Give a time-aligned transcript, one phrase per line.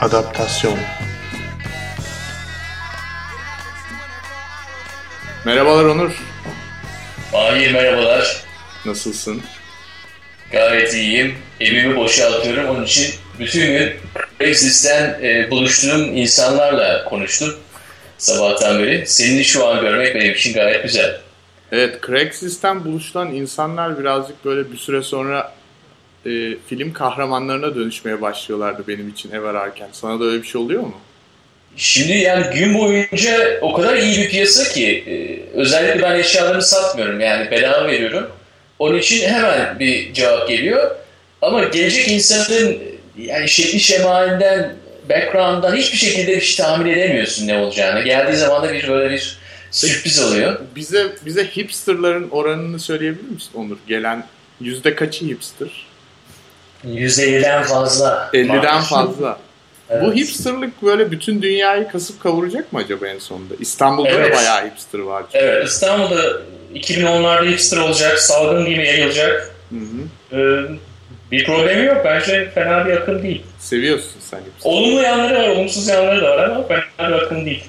[0.00, 0.78] Adaptasyon
[5.44, 6.10] Merhabalar Onur.
[7.32, 8.42] Mahir merhabalar.
[8.84, 9.42] Nasılsın?
[10.52, 11.34] Gayet iyiyim.
[11.60, 12.68] Evimi boşaltıyorum.
[12.68, 13.92] Onun için bütün gün
[14.38, 17.56] Craigslist'ten e, buluştuğum insanlarla konuştum
[18.18, 19.06] sabahtan beri.
[19.06, 21.20] Seni şu an görmek benim için gayet güzel.
[21.72, 25.59] Evet, Craigslist'ten buluşulan insanlar birazcık böyle bir süre sonra
[26.26, 26.30] e,
[26.66, 29.88] film kahramanlarına dönüşmeye başlıyorlardı benim için ev ararken.
[29.92, 30.94] Sana da öyle bir şey oluyor mu?
[31.76, 35.14] Şimdi yani gün boyunca o kadar iyi bir piyasa ki e,
[35.58, 38.30] özellikle ben eşyalarımı satmıyorum yani bedava veriyorum.
[38.78, 40.90] Onun için hemen bir cevap geliyor.
[41.42, 42.78] Ama gelecek insanın
[43.18, 44.76] yani şekli şemalinden,
[45.08, 48.00] background'dan hiçbir şekilde hiç tahmin edemiyorsun ne olacağını.
[48.00, 49.38] Geldiği zaman da bir böyle bir
[49.70, 50.60] sürpriz oluyor.
[50.76, 53.76] Bize bize hipsterların oranını söyleyebilir misin Onur?
[53.88, 54.26] Gelen
[54.60, 55.89] yüzde kaçı hipster?
[56.84, 58.30] %50'den fazla.
[58.34, 59.38] 50'den fazla.
[59.92, 60.02] Evet.
[60.04, 63.54] Bu hipsterlık böyle bütün dünyayı kasıp kavuracak mı acaba en sonunda?
[63.60, 64.32] İstanbul'da Evet.
[64.32, 65.22] da bayağı hipster var.
[65.32, 65.44] çünkü.
[65.44, 66.22] Evet İstanbul'da
[66.74, 69.50] 2010'larda hipster olacak, salgın gibi yayılacak.
[69.70, 70.36] Hı hı.
[70.40, 70.70] Ee,
[71.32, 71.96] bir problemi yok.
[72.04, 73.42] Bence fena bir akım değil.
[73.58, 74.70] Seviyorsun sen hipster.
[74.70, 77.64] Olumlu yanları var, olumsuz yanları da var ama fena bir akım değil.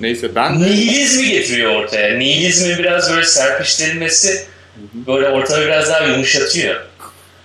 [0.00, 2.18] Neyse ben Nihilizmi getiriyor ortaya.
[2.18, 4.46] Nihilizmin biraz böyle serpiştirilmesi
[5.06, 6.80] böyle ortamı biraz daha yumuşatıyor.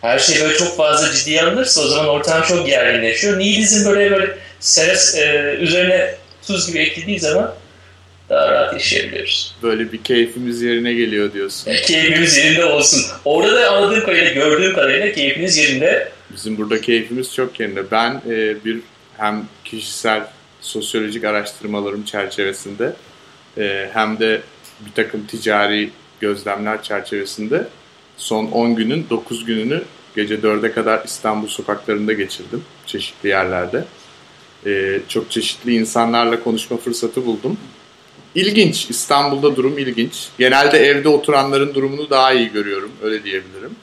[0.02, 3.40] Her şey böyle çok fazla ciddiye alınırsa o zaman ortam çok gerginleşiyor.
[3.40, 6.16] Nihilizm böyle böyle seres, e, üzerine
[6.48, 7.56] tuz gibi eklediği zaman
[8.30, 9.56] daha rahat yaşayabiliyoruz.
[9.64, 11.72] böyle bir keyfimiz yerine geliyor diyorsun.
[11.86, 13.02] Keyfimiz yerinde olsun.
[13.26, 16.12] Orada da anladığım kadarıyla, gördüğüm kadarıyla keyfiniz yerinde.
[16.30, 17.92] Bizim burada keyfimiz çok yerinde.
[17.92, 18.80] Ben e, bir
[19.18, 20.24] hem kişisel
[20.62, 22.94] sosyolojik araştırmalarım çerçevesinde
[23.58, 24.42] e, hem de
[24.80, 25.90] bir takım ticari
[26.20, 27.64] gözlemler çerçevesinde
[28.20, 29.84] son 10 günün 9 gününü
[30.16, 32.64] gece 4'e kadar İstanbul sokaklarında geçirdim.
[32.86, 33.86] Çeşitli yerlerde.
[34.66, 37.58] E, çok çeşitli insanlarla konuşma fırsatı buldum.
[38.36, 38.90] İlginç.
[38.90, 40.30] İstanbul'da durum ilginç.
[40.38, 42.92] Genelde evde oturanların durumunu daha iyi görüyorum.
[43.04, 43.76] Öyle diyebilirim.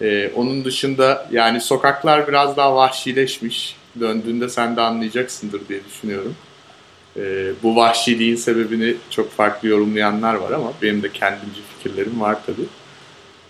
[0.00, 3.76] Ee, onun dışında yani sokaklar biraz daha vahşileşmiş.
[4.00, 6.36] Döndüğünde sen de anlayacaksındır diye düşünüyorum.
[7.16, 12.66] Ee, bu vahşiliğin sebebini çok farklı yorumlayanlar var ama benim de kendimce fikirlerim var tabii.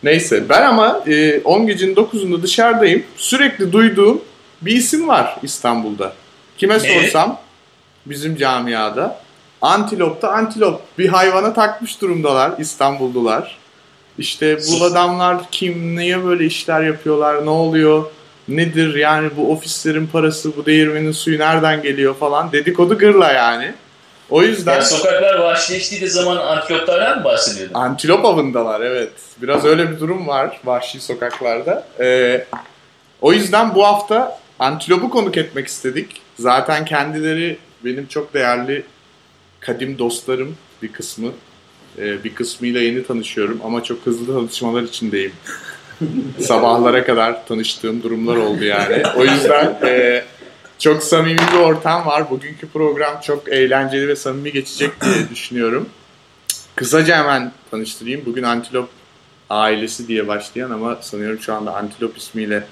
[0.03, 3.03] Neyse ben ama e, 10 gecenin 9'unda dışarıdayım.
[3.17, 4.23] Sürekli duyduğum
[4.63, 6.13] bir isim var İstanbul'da.
[6.59, 6.79] Kime Ne?
[6.79, 7.41] sorsam
[8.07, 9.21] bizim camiada
[9.61, 13.59] antilopta antilop bir hayvana takmış durumdalar İstanbullular.
[14.19, 18.05] İşte bu adamlar kim, niye böyle işler yapıyorlar, ne oluyor,
[18.49, 23.75] nedir yani bu ofislerin parası, bu değirmenin suyu nereden geliyor falan dedikodu gırla yani.
[24.33, 27.75] O yüzden Yani sokaklar vahşileştiği zaman antiloplardan mı bahsediyordun?
[27.75, 29.13] antilop avındalar evet.
[29.43, 31.87] Biraz öyle bir durum var vahşi sokaklarda.
[32.01, 32.45] Ee,
[33.21, 36.21] o yüzden bu hafta antilopu konuk etmek istedik.
[36.39, 38.85] Zaten kendileri benim çok değerli
[39.61, 41.29] kadim dostlarım bir kısmı.
[41.99, 45.33] Ee, bir kısmıyla yeni tanışıyorum ama çok hızlı tanışmalar içindeyim.
[46.41, 49.03] Sabahlara kadar tanıştığım durumlar oldu yani.
[49.17, 50.25] O yüzden e,
[50.83, 52.31] çok samimi bir ortam var.
[52.31, 55.89] Bugünkü program çok eğlenceli ve samimi geçecek diye düşünüyorum.
[56.77, 58.23] Kısaca hemen tanıştırayım.
[58.27, 58.89] Bugün Antilop
[59.51, 62.65] ailesi diye başlayan ama sanıyorum şu anda Antilop ismiyle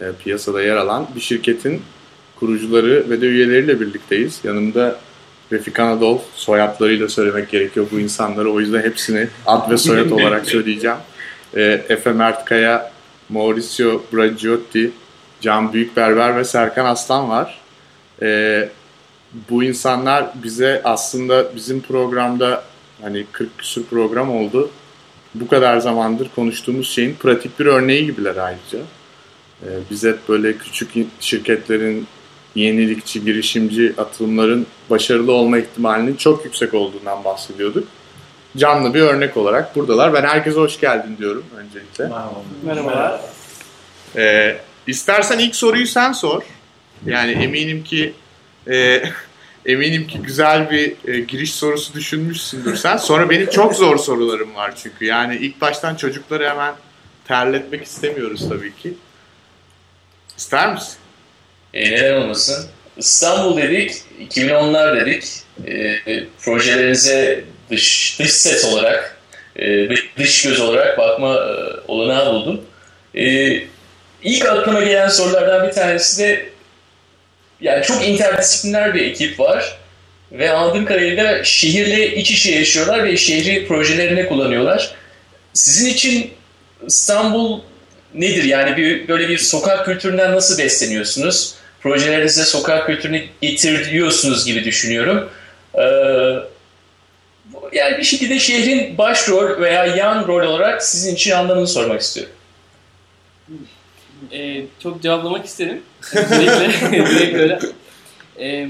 [0.00, 1.82] e, piyasada yer alan bir şirketin
[2.38, 4.40] kurucuları ve de üyeleriyle birlikteyiz.
[4.44, 5.00] Yanımda
[5.52, 8.52] Refik Anadol soyadlarıyla söylemek gerekiyor bu insanları.
[8.52, 10.96] O yüzden hepsini ad ve soyad olarak söyleyeceğim.
[11.54, 12.92] E, Efe Mertkaya,
[13.28, 14.90] Mauricio Bragiotti,
[15.46, 17.58] Can Büyükberber ve Serkan Aslan var.
[18.22, 18.68] E,
[19.50, 22.62] bu insanlar bize aslında bizim programda
[23.02, 24.70] hani 40 küsur program oldu.
[25.34, 28.78] Bu kadar zamandır konuştuğumuz şeyin pratik bir örneği gibiler ayrıca.
[29.62, 30.90] Ee, biz hep böyle küçük
[31.20, 32.06] şirketlerin
[32.54, 37.88] yenilikçi, girişimci atılımların başarılı olma ihtimalinin çok yüksek olduğundan bahsediyorduk.
[38.56, 40.14] Canlı bir örnek olarak buradalar.
[40.14, 42.08] Ben herkese hoş geldin diyorum öncelikle.
[42.64, 43.20] Merhabalar.
[44.16, 46.42] Ee, istersen ilk soruyu sen sor.
[47.06, 48.12] Yani eminim ki
[48.70, 49.02] e,
[49.66, 52.96] eminim ki güzel bir e, giriş sorusu düşünmüşsündür sen.
[52.96, 55.04] Sonra benim çok zor sorularım var çünkü.
[55.04, 56.74] Yani ilk baştan çocukları hemen
[57.24, 58.94] terletmek istemiyoruz tabii ki.
[60.36, 60.96] İster misin?
[61.74, 62.66] E, neden olmasın?
[62.96, 63.92] İstanbul dedik,
[64.30, 65.24] 2010'lar dedik.
[65.66, 65.72] E,
[66.12, 69.20] e, projelerinize dış, dış ses olarak,
[69.56, 72.60] e, dış göz olarak bakma e, olanağı buldum.
[73.14, 73.56] E,
[74.22, 76.48] ilk aklıma gelen sorulardan bir tanesi de
[77.60, 79.78] yani çok interdisipliner bir ekip var.
[80.32, 84.94] Ve anladığım kadarıyla şehirle iç içe yaşıyorlar ve şehri projelerine kullanıyorlar.
[85.52, 86.30] Sizin için
[86.86, 87.60] İstanbul
[88.14, 88.44] nedir?
[88.44, 91.56] Yani bir, böyle bir sokak kültüründen nasıl besleniyorsunuz?
[91.86, 95.30] projelerinize sokak kültürünü getiriyorsunuz gibi düşünüyorum.
[95.74, 95.82] Ee,
[97.72, 102.32] yani bir şekilde şehrin başrol veya yan rol olarak sizin için anlamını sormak istiyorum.
[104.32, 105.82] Ee, çok cevaplamak isterim.
[106.14, 107.58] Direkt, direkt öyle.
[108.40, 108.68] Ee,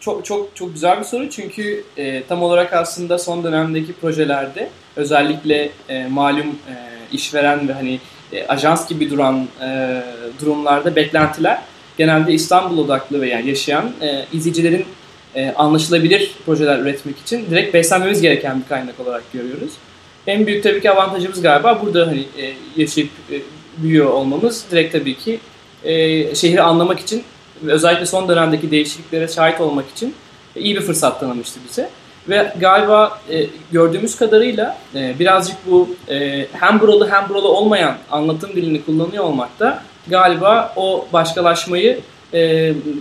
[0.00, 5.70] çok çok çok güzel bir soru çünkü e, tam olarak aslında son dönemdeki projelerde özellikle
[5.88, 6.74] e, malum e,
[7.12, 8.00] işveren ve hani
[8.32, 10.02] e, ajans gibi duran e,
[10.40, 11.58] durumlarda beklentiler
[11.98, 14.84] genelde İstanbul odaklı veya yaşayan e, izleyicilerin
[15.34, 19.72] e, anlaşılabilir projeler üretmek için direkt beslenmemiz gereken bir kaynak olarak görüyoruz.
[20.26, 23.34] En büyük tabii ki avantajımız galiba burada hani e, yaşayıp e,
[23.76, 25.40] büyüyor olmamız direkt tabii ki
[25.84, 27.24] e, şehri anlamak için
[27.66, 30.14] özellikle son dönemdeki değişikliklere şahit olmak için
[30.56, 31.90] iyi bir fırsat tanımıştı bize.
[32.28, 38.50] Ve galiba e, gördüğümüz kadarıyla e, birazcık bu e, hem buralı hem buralı olmayan anlatım
[38.56, 42.00] dilini kullanıyor olmak da galiba o başkalaşmayı
[42.32, 42.40] e,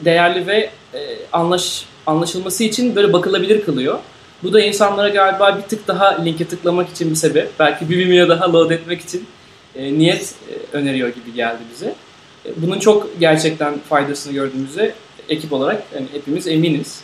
[0.06, 1.00] değerli ve e,
[1.33, 4.00] anlaş, anlaşılması için böyle bakılabilir kılıyor.
[4.44, 7.51] Bu da insanlara galiba bir tık daha linke tıklamak için bir sebep.
[7.59, 9.27] Belki bir Vimeo daha load etmek için
[9.75, 11.95] e, niyet e, öneriyor gibi geldi bize.
[12.45, 14.94] E, bunun çok gerçekten faydasını gördüğümüzde
[15.29, 17.01] ekip olarak yani hepimiz eminiz.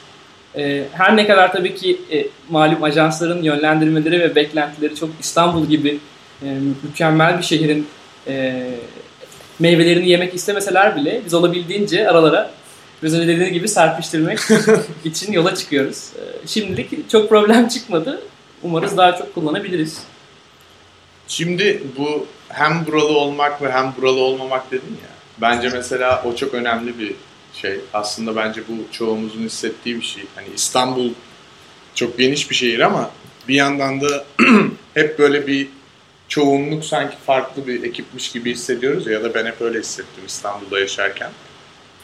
[0.56, 6.00] E, her ne kadar tabii ki e, malum ajansların yönlendirmeleri ve beklentileri çok İstanbul gibi
[6.44, 7.88] e, mükemmel bir şehrin
[8.28, 8.68] e,
[9.60, 12.52] meyvelerini yemek istemeseler bile biz olabildiğince aralara
[13.04, 14.40] biraz önce dediğim gibi serpiştirmek
[15.06, 16.10] için yola çıkıyoruz.
[16.16, 18.22] E, şimdilik çok problem çıkmadı.
[18.64, 20.02] Umarız daha çok kullanabiliriz.
[21.28, 22.28] Şimdi bu
[22.58, 25.10] hem buralı olmak ve hem buralı olmamak dedin ya.
[25.42, 27.16] Bence mesela o çok önemli bir
[27.54, 27.80] şey.
[27.94, 30.24] Aslında bence bu çoğumuzun hissettiği bir şey.
[30.36, 31.10] Hani İstanbul
[31.96, 33.12] çok geniş bir şehir ama
[33.48, 34.26] bir yandan da
[34.94, 35.68] hep böyle bir
[36.28, 40.80] çoğunluk sanki farklı bir ekipmiş gibi hissediyoruz ya, ya da ben hep öyle hissettim İstanbul'da
[40.80, 41.32] yaşarken.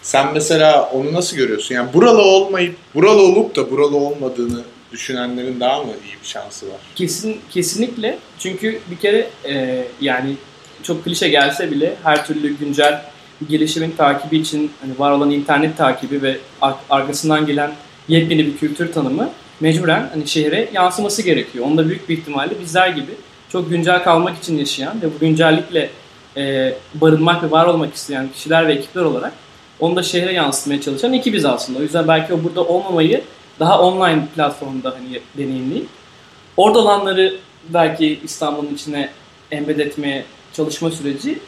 [0.02, 1.76] Sen mesela onu nasıl görüyorsun?
[1.76, 6.78] Yani buralı olmayıp, buralı olup da buralı olmadığını düşünenlerin daha mı iyi bir şansı var?
[6.96, 8.18] Kesin kesinlikle.
[8.40, 10.36] Çünkü bir kere e, yani
[10.84, 13.02] çok klişe gelse bile her türlü güncel
[13.50, 17.72] gelişimin takibi için hani var olan internet takibi ve ar- arkasından gelen
[18.08, 19.30] yepyeni bir kültür tanımı
[19.60, 21.66] mecburen hani şehre yansıması gerekiyor.
[21.66, 23.12] Onda büyük bir ihtimalle bizler gibi
[23.52, 25.90] çok güncel kalmak için yaşayan ve bu güncellikle
[26.38, 29.34] e, barınmak ve var olmak isteyen kişiler ve ekipler olarak
[29.80, 31.80] onu da şehre yansıtmaya çalışan ekibiz aslında.
[31.80, 33.22] O yüzden belki o burada olmamayı
[33.60, 35.88] daha online platformda hani deneyimleyip
[36.58, 37.36] orada olanları
[37.70, 39.10] belki İstanbul'un içine
[39.52, 41.40] embed etmeye çalışma süreci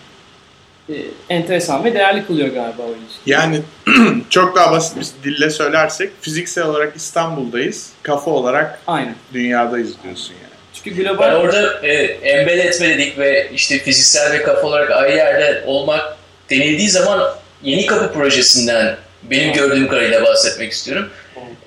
[0.90, 0.94] e,
[1.30, 3.32] enteresan ve değerli kılıyor galiba o ilişki.
[3.32, 3.62] Yani
[4.30, 9.16] çok daha basit bir dille söylersek fiziksel olarak İstanbul'dayız, kafa olarak Aynen.
[9.34, 10.54] dünyadayız diyorsun yani.
[10.74, 11.32] Çünkü global...
[11.32, 16.18] Ben orada e, embed etme dedik ve işte fiziksel ve kafa olarak ayrı yerde olmak
[16.50, 21.10] denildiği zaman Yeni Kapı projesinden benim gördüğüm kadarıyla bahsetmek istiyorum.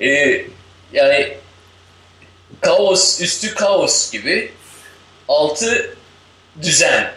[0.00, 0.42] E,
[0.92, 1.32] yani
[2.60, 4.50] kaos üstü kaos gibi
[5.28, 5.96] altı
[6.62, 7.12] düzen.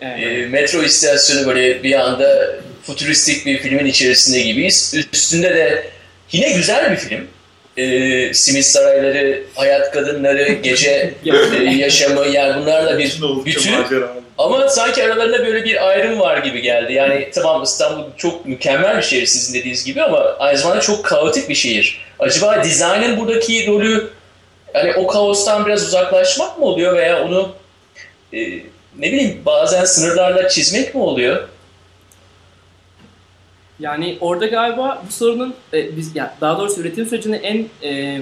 [0.00, 0.22] Evet.
[0.22, 4.94] E, metro istasyonu böyle bir anda futuristik bir filmin içerisinde gibiyiz.
[5.12, 5.90] Üstünde de
[6.32, 7.26] yine güzel bir film.
[7.76, 11.14] E, simit sarayları, hayat kadınları, gece
[11.60, 13.72] e, yaşamı yani bunlarla bir bütün.
[14.38, 16.92] Ama sanki aralarında böyle bir ayrım var gibi geldi.
[16.92, 21.48] Yani tamam İstanbul çok mükemmel bir şehir sizin dediğiniz gibi ama aynı zamanda çok kaotik
[21.48, 22.00] bir şehir.
[22.18, 24.10] Acaba dizaynın buradaki rolü
[24.74, 27.52] yani o kaostan biraz uzaklaşmak mı oluyor veya onu
[28.32, 28.38] e,
[28.98, 31.48] ne bileyim bazen sınırlarla çizmek mi oluyor?
[33.80, 38.20] Yani orada galiba bu sorunun e, biz yani daha doğrusu üretim sürecinde en e,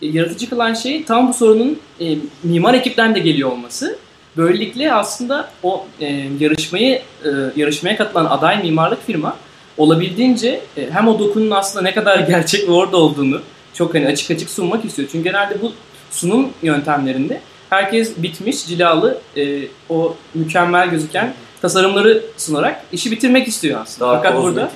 [0.00, 3.98] yaratıcı kılan şey tam bu sorunun e, mimar ekipten de geliyor olması.
[4.36, 6.06] Böylelikle aslında o e,
[6.40, 9.36] yarışmayı e, yarışmaya katılan aday mimarlık firma
[9.76, 13.40] olabildiğince e, hem o dokunun aslında ne kadar gerçek ve orada olduğunu
[13.74, 15.08] çok hani açık açık sunmak istiyor.
[15.12, 15.72] Çünkü genelde bu
[16.10, 19.58] sunum yöntemlerinde herkes bitmiş, cilalı, e,
[19.88, 24.10] o mükemmel gözüken tasarımları sunarak işi bitirmek istiyor aslında.
[24.10, 24.56] Daha Fakat kozmetik.
[24.56, 24.70] burada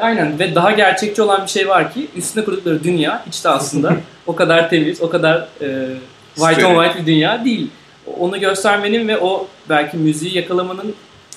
[0.00, 3.96] aynen ve daha gerçekçi olan bir şey var ki üstüne kurdukları dünya hiç de aslında
[4.26, 5.88] o kadar temiz, o kadar e,
[6.34, 7.70] white on white bir dünya değil.
[8.18, 10.94] Onu göstermenin ve o belki müziği yakalamanın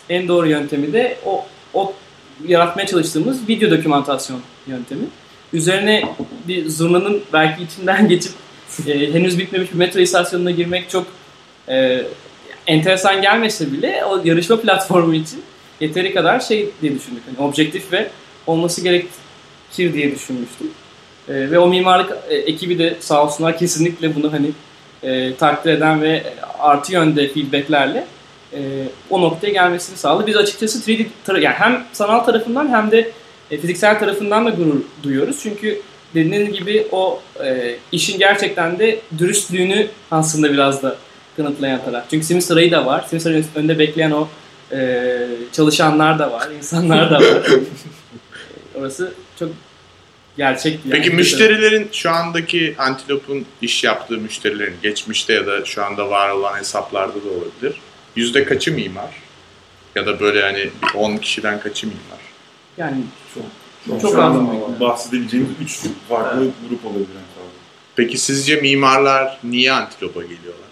[0.09, 1.93] en doğru yöntemi de o, o
[2.47, 5.03] yaratmaya çalıştığımız video dokümantasyon yöntemi.
[5.53, 6.03] Üzerine
[6.47, 8.31] bir zurnanın belki içinden geçip
[8.87, 11.07] e, henüz bitmemiş bir metro istasyonuna girmek çok
[11.69, 12.03] e,
[12.67, 15.43] enteresan gelmese bile o yarışma platformu için
[15.79, 17.23] yeteri kadar şey diye düşündük.
[17.25, 18.09] Hani objektif ve
[18.47, 20.67] olması gerekir diye düşünmüştüm.
[21.29, 24.51] E, ve o mimarlık e, ekibi de sağ olsunlar kesinlikle bunu hani
[25.03, 26.23] e, takdir eden ve
[26.65, 28.07] artı yönde feedbacklerle
[28.53, 28.59] e,
[29.09, 30.27] o noktaya gelmesini sağladı.
[30.27, 33.11] Biz açıkçası 3D tar- yani hem sanal tarafından hem de
[33.51, 35.39] e, fiziksel tarafından da gurur duyuyoruz.
[35.43, 35.81] Çünkü
[36.15, 40.95] dediğiniz gibi o e, işin gerçekten de dürüstlüğünü aslında biraz da
[41.37, 42.03] kanıtlayan taraf.
[42.09, 43.05] Çünkü simit sarayı da var.
[43.09, 44.27] Simit sarayının önünde bekleyen o
[44.71, 45.17] e,
[45.51, 47.43] çalışanlar da var, insanlar da var.
[48.75, 49.13] Orası
[50.37, 50.73] gerçek.
[50.85, 50.91] Yani.
[50.91, 56.57] Peki müşterilerin şu andaki Antilop'un iş yaptığı müşterilerin geçmişte ya da şu anda var olan
[56.57, 57.81] hesaplarda da olabilir.
[58.15, 59.09] Yüzde kaçı mimar?
[59.95, 62.19] Ya da böyle hani 10 kişiden kaçı mimar?
[62.77, 63.43] Yani Çok,
[63.87, 64.79] Çok çok az mı?
[64.79, 67.07] bahsedebileceğimiz üç farklı grup olabilir.
[67.95, 70.65] Peki sizce mimarlar niye Antilop'a geliyorlar?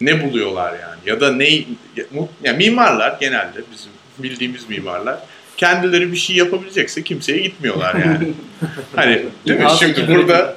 [0.00, 1.00] Ne buluyorlar yani?
[1.06, 1.64] Ya da ne ya,
[2.10, 5.18] mu- ya mimarlar genelde bizim bildiğimiz mimarlar
[5.56, 8.32] kendileri bir şey yapabilecekse kimseye gitmiyorlar yani.
[8.96, 9.66] hani değil mi?
[9.78, 10.56] Şimdi burada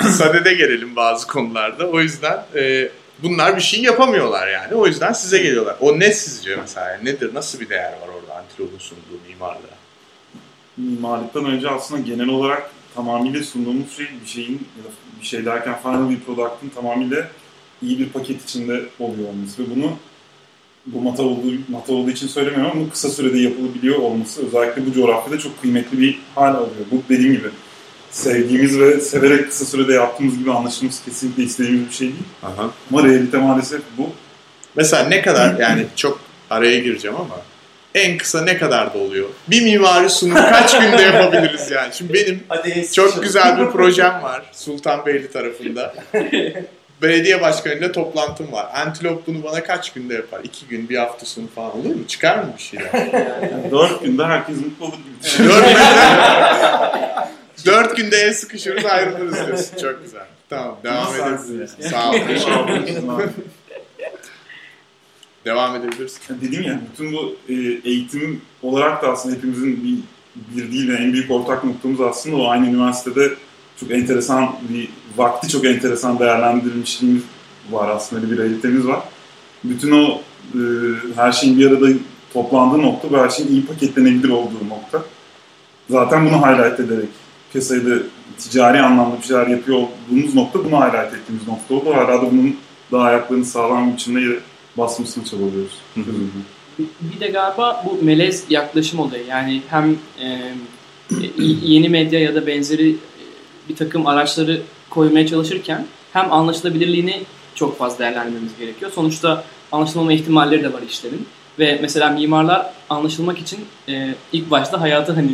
[0.10, 1.86] sadede gelelim bazı konularda.
[1.86, 2.88] O yüzden e,
[3.22, 4.74] bunlar bir şey yapamıyorlar yani.
[4.74, 5.76] O yüzden size geliyorlar.
[5.80, 6.98] O ne sizce mesela?
[7.02, 7.34] Nedir?
[7.34, 9.78] Nasıl bir değer var orada Antilop'un sunduğu mimarlığa?
[10.76, 14.68] Mimarlıktan önce aslında genel olarak tamamıyla sunduğumuz şey bir şeyin
[15.20, 17.28] bir şey derken final bir product'ın tamamıyla
[17.82, 19.92] iyi bir paket içinde oluyor olması ve bunu
[20.94, 24.92] bu mata olduğu, mata olduğu için söylemiyorum ama bu kısa sürede yapılabiliyor olması özellikle bu
[24.92, 26.86] coğrafyada çok kıymetli bir hal alıyor.
[26.90, 27.48] Bu dediğim gibi
[28.10, 32.22] sevdiğimiz ve severek kısa sürede yaptığımız gibi anlaşılması kesinlikle istediğimiz bir şey değil.
[32.42, 32.70] Aha.
[32.90, 34.10] Ama realite maalesef bu.
[34.76, 37.36] Mesela ne kadar yani çok araya gireceğim ama
[37.94, 39.28] en kısa ne kadar da oluyor?
[39.48, 41.94] Bir mimari sunum kaç günde yapabiliriz yani?
[41.94, 45.94] Şimdi benim Hadi çok güzel bir projem var Sultanbeyli tarafında.
[47.02, 48.66] Belediye başkanıyla toplantım var.
[48.74, 50.40] Antilop bunu bana kaç günde yapar?
[50.44, 52.06] İki gün, bir hafta sonu falan olur mu?
[52.08, 52.90] Çıkar mı bir şeyler?
[53.52, 55.64] Yani dört günde herkes mutlu olur gibi düşünüyorum.
[55.64, 55.74] Dört
[57.64, 59.76] günde, dört günde el sıkışırız ayrılırız diyorsun.
[59.76, 60.26] Çok güzel.
[60.50, 61.74] Tamam devam edebiliriz.
[61.90, 62.12] Sağ ol.
[62.12, 62.84] teşekkür ederim.
[62.86, 63.32] Teşekkür ederim.
[65.44, 66.20] Devam edebiliriz.
[66.30, 69.98] Dediğim ya bütün bu e, eğitim olarak da aslında hepimizin bir,
[70.56, 73.30] bir değil en büyük ortak noktamız aslında o aynı üniversitede
[73.80, 77.22] çok enteresan bir vakti çok enteresan değerlendirilmişliğimiz
[77.70, 79.00] var aslında bir realitemiz var.
[79.64, 80.20] Bütün o
[80.54, 80.60] e,
[81.16, 81.86] her şeyin bir arada
[82.32, 85.02] toplandığı nokta ve her şeyin iyi paketlenebilir olduğu nokta.
[85.90, 87.08] Zaten bunu highlight ederek
[87.52, 88.02] piyasayı da
[88.38, 91.94] ticari anlamda bir şeyler yapıyor olduğumuz nokta bunu highlight ettiğimiz nokta oldu.
[91.94, 92.56] Hala da bunun
[92.92, 94.38] daha ayaklarını sağlam bir biçimde
[94.78, 95.78] basmasını çabalıyoruz.
[95.94, 96.04] Hı hı.
[97.14, 99.26] Bir de galiba bu melez yaklaşım olayı.
[99.26, 100.40] Yani hem e,
[101.62, 102.96] yeni medya ya da benzeri
[103.68, 107.22] bir takım araçları koymaya çalışırken hem anlaşılabilirliğini
[107.54, 108.92] çok fazla değerlendirmemiz gerekiyor.
[108.94, 111.26] Sonuçta anlaşılmama ihtimalleri de var işlerin.
[111.58, 113.58] Ve mesela mimarlar anlaşılmak için
[113.88, 115.32] e, ilk başta hayatı hani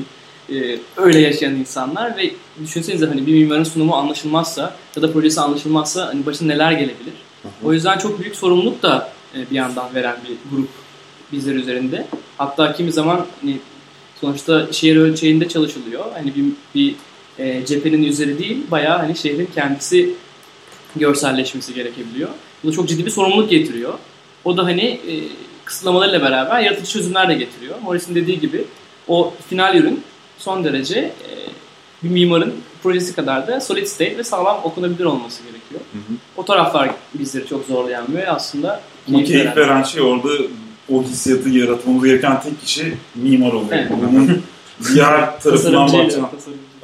[0.51, 2.31] e, öyle yaşayan insanlar ve
[2.63, 7.15] düşünsenize hani bir mimarın sunumu anlaşılmazsa ya da projesi anlaşılmazsa hani başına neler gelebilir.
[7.65, 10.69] O yüzden çok büyük sorumluluk da e, bir yandan veren bir grup
[11.33, 12.07] bizler üzerinde.
[12.39, 13.59] Hatta kimi zaman hani
[14.21, 16.05] sonuçta şehir ölçeğinde çalışılıyor.
[16.15, 16.95] Hani bir, bir
[17.39, 20.15] e, cephenin üzeri değil, bayağı hani şehrin kendisi
[20.97, 22.29] görselleşmesi gerekebiliyor.
[22.65, 23.95] Bu da çok ciddi bir sorumluluk getiriyor.
[24.45, 25.13] O da hani e,
[25.65, 27.75] kısıtlamalarıyla beraber yaratıcı çözümler de getiriyor.
[27.83, 28.65] Morris'in dediği gibi
[29.09, 30.01] o final ürün
[30.39, 31.33] son derece e,
[32.03, 35.81] bir mimarın projesi kadar da solid state ve sağlam okunabilir olması gerekiyor.
[35.93, 36.17] Hı hı.
[36.37, 39.57] O taraflar bizleri çok zorlayan ve aslında keyif keyif veren.
[39.57, 40.29] veren şey orada
[40.93, 43.73] o hissiyatı yaratmamız gereken tek kişi mimar oluyor.
[43.73, 43.91] Evet.
[43.91, 44.43] Bunun
[44.95, 46.29] diğer tarafından bakacağım.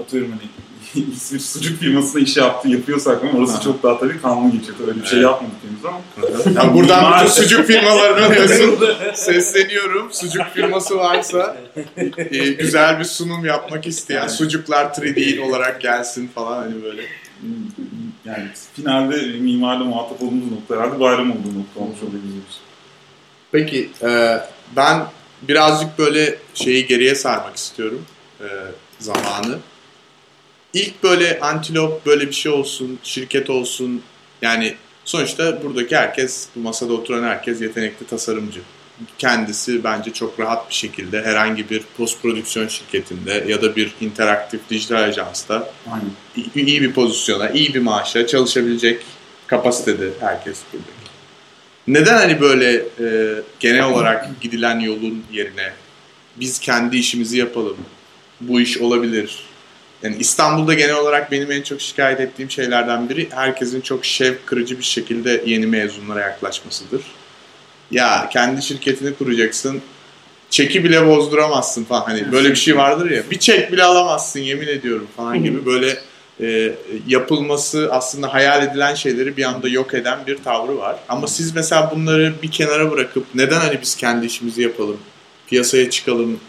[0.02, 0.50] Atıyorum hani
[1.33, 4.76] bir sucuk firmasında iş yaptı, yapıyorsak ama orası çok daha tabii kanlı geçiyor.
[4.80, 5.25] Öyle bir şey Evet.
[5.30, 6.62] yapmadık henüz ama.
[6.62, 8.78] Ya buradan bütün sucuk firmalarına diyorsun.
[9.14, 10.12] Sesleniyorum.
[10.12, 11.57] Sucuk firması varsa
[12.16, 17.02] e, güzel bir sunum yapmak isteyen sucuklar 3D olarak gelsin falan hani böyle.
[18.25, 18.45] Yani
[18.76, 22.61] finalde mimarla muhatap olduğumuz nokta herhalde bayram olduğu nokta olmuş oluyor bizim için.
[23.52, 24.40] Peki e,
[24.76, 25.02] ben
[25.42, 28.02] birazcık böyle şeyi geriye sarmak istiyorum
[28.40, 28.47] e,
[28.99, 29.59] zamanı.
[30.74, 34.02] İlk böyle antilop böyle bir şey olsun, şirket olsun.
[34.42, 34.74] Yani
[35.04, 38.60] sonuçta buradaki herkes, bu masada oturan herkes yetenekli tasarımcı.
[39.18, 44.60] Kendisi bence çok rahat bir şekilde herhangi bir post prodüksiyon şirketinde ya da bir interaktif
[44.70, 46.10] dijital ajansta Aynen.
[46.66, 49.02] iyi bir pozisyona, iyi bir maaşa çalışabilecek
[49.46, 51.10] kapasitede herkes buradaki.
[51.88, 55.72] Neden hani böyle e, genel olarak gidilen yolun yerine
[56.36, 57.76] biz kendi işimizi yapalım,
[58.40, 59.50] bu iş olabilir.
[60.02, 64.78] Yani İstanbul'da genel olarak benim en çok şikayet ettiğim şeylerden biri herkesin çok şevk kırıcı
[64.78, 67.02] bir şekilde yeni mezunlara yaklaşmasıdır.
[67.90, 69.83] Ya kendi şirketini kuracaksın,
[70.50, 72.00] çeki bile bozduramazsın falan.
[72.04, 73.23] Hani böyle bir şey vardır ya.
[73.30, 75.99] Bir çek bile alamazsın yemin ediyorum falan gibi böyle
[76.40, 76.73] e,
[77.07, 80.97] yapılması aslında hayal edilen şeyleri bir anda yok eden bir tavrı var.
[81.09, 84.99] Ama siz mesela bunları bir kenara bırakıp neden hani biz kendi işimizi yapalım,
[85.47, 86.40] piyasaya çıkalım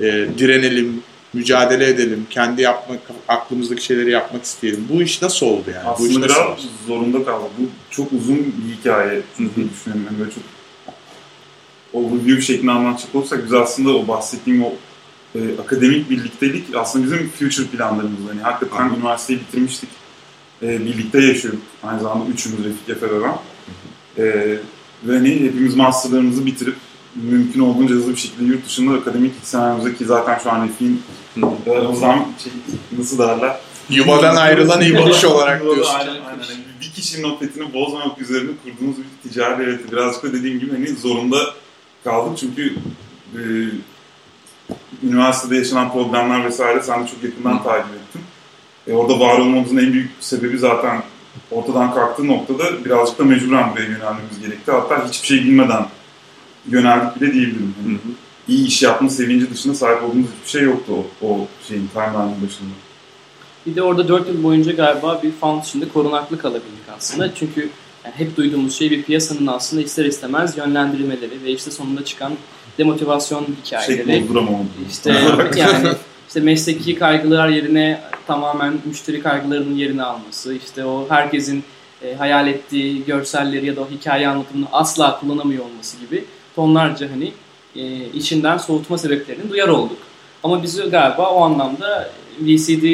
[0.00, 0.02] e,
[0.38, 1.02] direnelim,
[1.34, 4.86] mücadele edelim, kendi yapmak, aklımızdaki şeyleri yapmak isteyelim.
[4.92, 5.88] Bu iş nasıl oldu yani?
[5.88, 7.44] Aslında bu iş nasıl zorunda kaldı.
[7.58, 10.06] Bu çok uzun bir hikaye diye düşünüyorum.
[10.06, 10.42] Yani böyle çok
[11.92, 14.72] overview şeklinde anlatacak olursak biz aslında o bahsettiğim o
[15.34, 18.20] e, akademik birliktelik aslında bizim future planlarımız.
[18.28, 18.94] Yani hakikaten Hı.
[18.94, 19.88] üniversiteyi bitirmiştik.
[20.62, 21.62] E, birlikte yaşıyorduk.
[21.82, 23.34] Aynı zamanda üçümüz Refik Efe ve ben.
[24.22, 24.24] E,
[25.04, 26.76] ve hani hepimiz masterlarımızı bitirip
[27.16, 31.02] mümkün olduğunca hızlı bir şekilde yurt dışında akademik senaryomuza ki zaten şu an Refik'in
[31.88, 32.52] o zaman şey,
[32.98, 33.56] nasıl derler?
[33.90, 35.94] Yuvadan ayrılan iyi bakış olarak diyorsun.
[35.98, 36.46] Aynen, aynen.
[36.80, 39.92] Bir kişinin o petini bozmamak üzerine kurduğumuz bir ticari evet.
[39.92, 41.38] Birazcık da dediğim gibi hani zorunda
[42.04, 42.74] kaldık çünkü
[43.34, 43.40] e,
[45.02, 48.22] üniversitede yaşanan problemler vesaire sen de çok yakından takip ettin.
[48.86, 51.02] E, orada var olmamızın en büyük sebebi zaten
[51.50, 54.72] ortadan kalktığı noktada birazcık da mecburen buraya yönelmemiz gerekti.
[54.72, 55.86] Hatta hiçbir şey bilmeden
[56.68, 57.74] yöneldik bile diyebilirim.
[57.86, 57.98] Yani
[58.48, 60.92] iyi iş yapma sevinci dışında sahip olduğumuz hiçbir şey yoktu
[61.22, 62.70] o, o şeyin timeline'ın başında.
[63.66, 67.34] Bir de orada 4 yıl boyunca galiba bir fund içinde korunaklı kalabildik aslında.
[67.34, 67.70] Çünkü
[68.04, 72.32] yani hep duyduğumuz şey bir piyasanın aslında ister istemez yönlendirmeleri ve işte sonunda çıkan
[72.78, 74.22] demotivasyon Şey hikayeleri.
[74.22, 74.68] bozduramamadım.
[74.90, 75.10] İşte
[75.56, 75.88] yani
[76.28, 81.64] işte mesleki kaygılar yerine tamamen müşteri kaygılarının yerini alması, işte o herkesin
[82.02, 86.24] e, hayal ettiği görselleri ya da o hikaye anlatımını asla kullanamıyor olması gibi
[86.56, 87.32] tonlarca hani
[87.76, 89.98] e, içinden soğutma sebeplerini duyar olduk.
[90.42, 92.84] Ama bizi galiba o anlamda VCD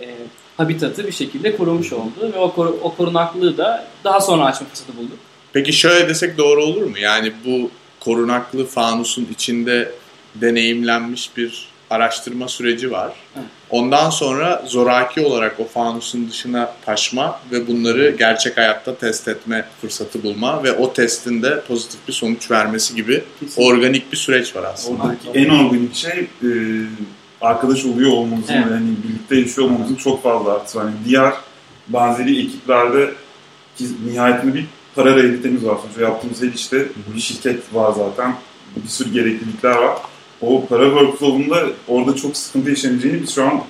[0.00, 0.08] e,
[0.56, 4.96] habitatı bir şekilde korumuş oldu ve o, koru, o korunaklığı da daha sonra açma fırsatı
[4.96, 5.18] bulduk.
[5.52, 6.98] Peki şöyle desek doğru olur mu?
[6.98, 9.92] Yani bu korunaklı fanusun içinde
[10.34, 13.12] deneyimlenmiş bir araştırma süreci var.
[13.70, 20.22] Ondan sonra zoraki olarak o fanusun dışına taşma ve bunları gerçek hayatta test etme fırsatı
[20.22, 23.24] bulma ve o testin de pozitif bir sonuç vermesi gibi
[23.56, 25.02] organik bir süreç var aslında.
[25.02, 26.50] Oradaki en organik şey e,
[27.40, 28.66] arkadaş oluyor olmamızın Evet.
[28.66, 30.80] ve hani birlikte yaşıyor olmamızın çok fazla artısı.
[30.80, 31.32] Hani diğer
[31.88, 33.10] benzeri ekiplerde
[33.76, 35.76] ki nihayetinde bir para realitemiz var.
[35.82, 38.34] Sonuçta yaptığımız her işte bir şirket var zaten.
[38.76, 39.98] Bir sürü gereklilikler var.
[40.42, 43.62] O para workflow'unda orada çok sıkıntı yaşanabileceğini biz şu an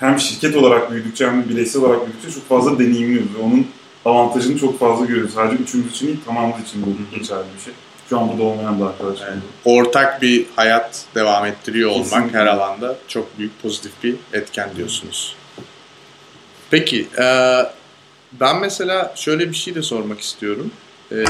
[0.00, 3.34] hem şirket olarak büyüdükçe hem de bireysel olarak büyüdükçe çok fazla deneyimliyoruz.
[3.38, 3.66] Ve onun
[4.04, 5.34] avantajını çok fazla görüyoruz.
[5.34, 7.72] Sadece üçümüz için değil tamamımız için bu geçerli bir şey.
[8.08, 9.28] Şu an burada olmayan da arkadaşlar.
[9.28, 12.38] Yani ortak bir hayat devam ettiriyor olmak Kesinlikle.
[12.38, 15.36] her alanda çok büyük pozitif bir etken diyorsunuz.
[16.70, 17.26] Peki, e,
[18.40, 20.70] ben mesela şöyle bir şey de sormak istiyorum.
[21.12, 21.24] E,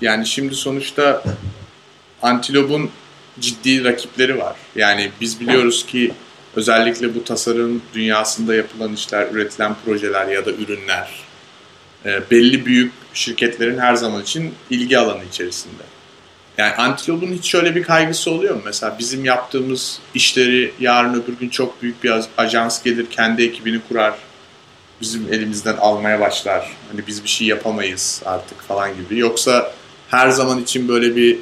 [0.00, 1.22] yani şimdi sonuçta
[2.22, 2.90] Antilop'un
[3.40, 4.56] ciddi rakipleri var.
[4.76, 6.12] Yani biz biliyoruz ki
[6.56, 11.10] özellikle bu tasarım dünyasında yapılan işler, üretilen projeler ya da ürünler
[12.04, 15.82] e, belli büyük şirketlerin her zaman için ilgi alanı içerisinde.
[16.58, 18.62] Yani Antilop'un hiç şöyle bir kaygısı oluyor mu?
[18.64, 24.14] Mesela bizim yaptığımız işleri yarın öbür gün çok büyük bir ajans gelir, kendi ekibini kurar,
[25.00, 26.76] bizim elimizden almaya başlar.
[26.92, 29.18] Hani biz bir şey yapamayız artık falan gibi.
[29.18, 29.72] Yoksa
[30.08, 31.38] her zaman için böyle bir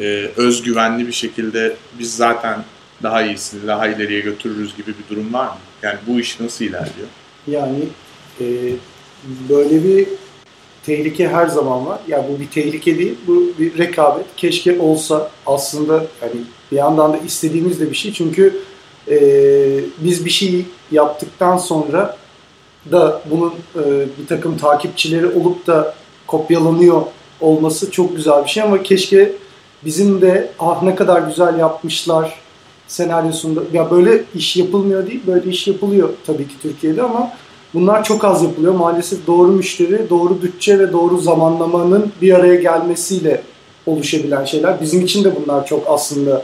[0.00, 2.64] e, özgüvenli bir şekilde biz zaten
[3.02, 5.56] daha iyisini, daha ileriye götürürüz gibi bir durum var mı?
[5.82, 7.08] Yani bu iş nasıl ilerliyor?
[7.46, 7.78] Yani
[8.40, 8.46] e,
[9.48, 10.08] böyle bir
[10.86, 12.00] tehlike her zaman var.
[12.08, 14.26] Yani bu bir tehlike değil, bu bir rekabet.
[14.36, 16.40] Keşke olsa aslında hani
[16.72, 18.12] bir yandan da istediğimiz de bir şey.
[18.12, 18.60] Çünkü
[19.10, 19.18] e,
[19.98, 22.16] biz bir şey yaptıktan sonra
[22.90, 25.94] da bunun e, bir takım takipçileri olup da
[26.26, 27.02] kopyalanıyor
[27.40, 29.32] olması çok güzel bir şey ama keşke
[29.84, 32.34] bizim de ah ne kadar güzel yapmışlar
[32.88, 37.32] senaryosunda ya böyle iş yapılmıyor değil böyle iş yapılıyor tabii ki Türkiye'de ama
[37.74, 38.74] bunlar çok az yapılıyor.
[38.74, 43.42] Maalesef doğru müşteri, doğru bütçe ve doğru zamanlamanın bir araya gelmesiyle
[43.86, 44.80] oluşabilen şeyler.
[44.80, 46.42] Bizim için de bunlar çok aslında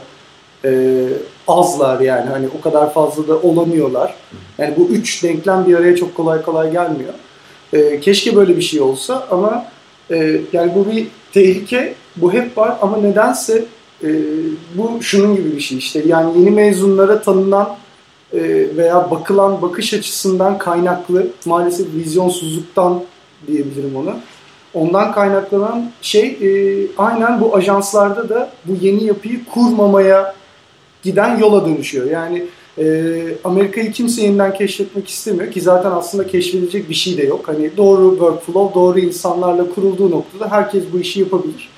[0.65, 1.03] e,
[1.47, 4.13] azlar yani hani o kadar fazla da olamıyorlar.
[4.57, 7.13] Yani bu üç denklem bir araya çok kolay kolay gelmiyor.
[7.73, 9.65] E, keşke böyle bir şey olsa ama
[10.11, 13.65] e, yani bu bir tehlike, bu hep var ama nedense
[14.03, 14.09] e,
[14.75, 17.75] bu şunun gibi bir şey işte yani yeni mezunlara tanınan
[18.33, 18.39] e,
[18.77, 23.03] veya bakılan bakış açısından kaynaklı maalesef vizyonsuzluktan
[23.47, 24.17] diyebilirim ona.
[24.73, 26.49] Ondan kaynaklanan şey e,
[26.97, 30.35] aynen bu ajanslarda da bu yeni yapıyı kurmamaya
[31.03, 32.05] giden yola dönüşüyor.
[32.11, 32.45] Yani
[32.77, 37.47] e, Amerika'yı kimse yeniden keşfetmek istemiyor ki zaten aslında keşfedilecek bir şey de yok.
[37.47, 41.69] Hani doğru workflow, doğru insanlarla kurulduğu noktada herkes bu işi yapabilir.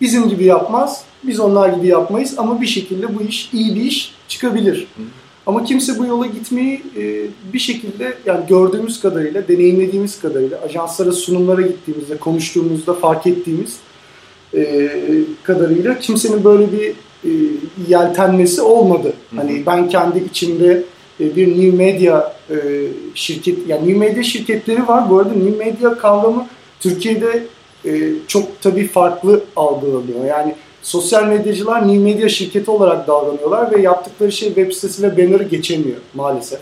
[0.00, 4.14] Bizim gibi yapmaz, biz onlar gibi yapmayız ama bir şekilde bu iş iyi bir iş
[4.28, 4.86] çıkabilir.
[5.46, 11.62] Ama kimse bu yola gitmeyi e, bir şekilde yani gördüğümüz kadarıyla, deneyimlediğimiz kadarıyla, ajanslara sunumlara
[11.62, 13.76] gittiğimizde, konuştuğumuzda fark ettiğimiz
[14.54, 14.90] e,
[15.42, 16.88] kadarıyla kimsenin böyle bir
[17.24, 17.30] e,
[17.88, 19.12] yeltenmesi olmadı.
[19.36, 20.84] Hani ben kendi içimde
[21.20, 22.56] e, bir new medya e,
[23.14, 25.10] şirket, yani new medya şirketleri var.
[25.10, 26.46] Bu arada new medya kavramı
[26.80, 27.46] Türkiye'de
[27.88, 30.24] e, çok tabii farklı algılanıyor.
[30.24, 35.42] Yani sosyal medyacılar new medya şirketi olarak davranıyorlar ve yaptıkları şey web sitesi ve banner'ı
[35.42, 36.60] geçemiyor maalesef.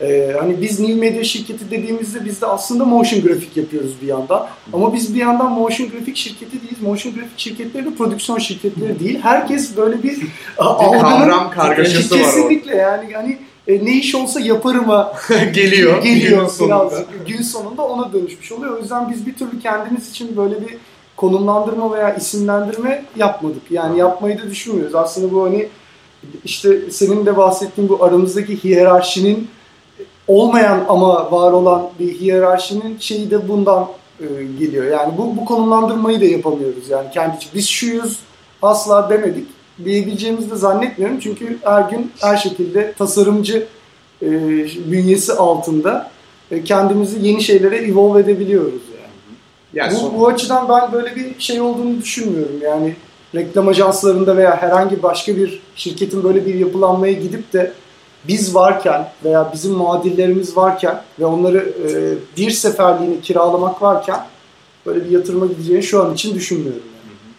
[0.00, 4.46] Ee, hani biz new medya şirketi dediğimizde biz de aslında motion grafik yapıyoruz bir yandan.
[4.72, 6.82] Ama biz bir yandan motion grafik şirketi değiliz.
[6.82, 9.18] Motion grafik şirketleri de prodüksiyon şirketleri değil.
[9.22, 15.12] Herkes böyle bir, bir kavram kargaşası var Kesinlikle yani hani e, ne iş olsa yaparıma
[15.54, 16.02] geliyor.
[16.02, 17.04] Geliyor gün sonunda.
[17.26, 18.76] Gün sonunda ona dönüşmüş oluyor.
[18.76, 20.76] O yüzden biz bir türlü kendimiz için böyle bir
[21.16, 23.62] konumlandırma veya isimlendirme yapmadık.
[23.70, 24.94] Yani yapmayı da düşünmüyoruz.
[24.94, 25.68] Aslında bu hani
[26.44, 29.48] işte senin de bahsettiğin bu aramızdaki hiyerarşinin
[30.28, 33.88] olmayan ama var olan bir hiyerarşinin şeyi de bundan
[34.20, 34.24] e,
[34.58, 34.84] geliyor.
[34.84, 36.90] Yani bu, bu konumlandırmayı da yapamıyoruz.
[36.90, 38.18] Yani kendi biz şuyuz
[38.62, 39.46] asla demedik.
[39.84, 41.20] Diyebileceğimizi de zannetmiyorum.
[41.20, 43.66] Çünkü her gün her şekilde tasarımcı
[44.22, 44.28] e,
[44.90, 46.10] bünyesi altında
[46.50, 48.82] e, kendimizi yeni şeylere evolve edebiliyoruz.
[49.74, 50.18] Yani bu, son...
[50.18, 52.60] bu açıdan ben böyle bir şey olduğunu düşünmüyorum.
[52.62, 52.94] Yani
[53.34, 57.72] reklam ajanslarında veya herhangi başka bir şirketin böyle bir yapılanmaya gidip de
[58.28, 61.90] biz varken veya bizim muadillerimiz varken ve onları e,
[62.36, 64.26] bir seferliğine kiralamak varken
[64.86, 66.82] böyle bir yatırıma gideceğini şu an için düşünmüyorum.
[66.82, 67.34] Yani.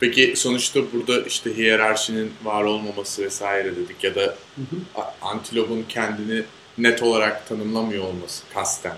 [0.00, 5.02] Peki sonuçta burada işte hiyerarşinin var olmaması vesaire dedik ya da hı hı.
[5.22, 6.42] Antilop'un kendini
[6.78, 8.96] net olarak tanımlamıyor olması kasten.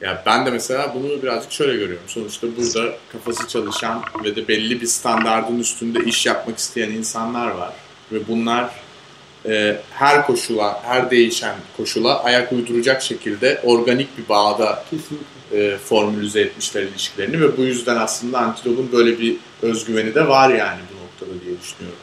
[0.00, 2.04] Ya ben de mesela bunu birazcık şöyle görüyorum.
[2.06, 7.72] Sonuçta burada kafası çalışan ve de belli bir standardın üstünde iş yapmak isteyen insanlar var.
[8.12, 8.70] Ve bunlar
[9.48, 14.84] e, her koşula, her değişen koşula ayak uyduracak şekilde organik bir bağda
[15.52, 20.80] e, formülize etmişler ilişkilerini ve bu yüzden aslında Antilop'un böyle bir özgüveni de var yani
[20.90, 21.98] bu noktada diye düşünüyorum.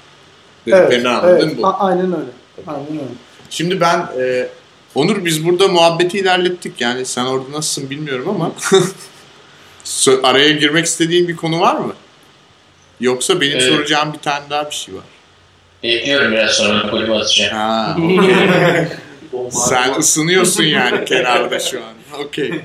[0.65, 1.57] Dediklerini evet, anladın evet.
[1.57, 1.67] bu.
[1.67, 2.31] A- aynen öyle.
[2.67, 3.13] Aynen öyle.
[3.49, 4.47] Şimdi ben e,
[4.95, 8.51] Onur biz burada muhabbeti ilerlettik yani sen orada nasılsın bilmiyorum ama
[10.23, 11.93] araya girmek istediğin bir konu var mı?
[12.99, 13.73] Yoksa benim evet.
[13.73, 15.03] soracağım bir tane daha bir şey var.
[15.83, 17.53] Bekliyorum biraz sonra golümü atacağım.
[17.53, 17.97] Ha,
[19.33, 19.51] okay.
[19.51, 22.19] Sen ısınıyorsun yani kenarda şu an.
[22.23, 22.61] Okey.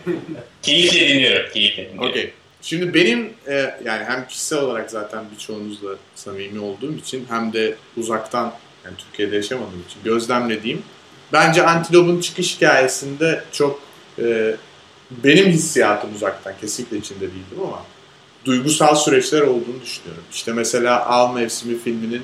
[0.63, 1.53] Keyifle dinliyorum.
[1.53, 2.11] Keyifle dinliyorum.
[2.11, 2.33] Okey.
[2.63, 3.53] Şimdi benim e,
[3.85, 8.53] yani hem kişisel olarak zaten birçoğunuzla samimi olduğum için hem de uzaktan
[8.85, 10.83] yani Türkiye'de yaşamadığım için gözlemlediğim
[11.33, 13.81] bence Antilop'un çıkış hikayesinde çok
[14.19, 14.57] e,
[15.11, 17.83] benim hissiyatım uzaktan kesinlikle içinde değildim ama
[18.45, 20.25] duygusal süreçler olduğunu düşünüyorum.
[20.33, 22.23] İşte mesela Al Mevsimi filminin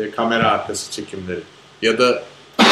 [0.00, 1.40] e, kamera arkası çekimleri
[1.82, 2.22] ya da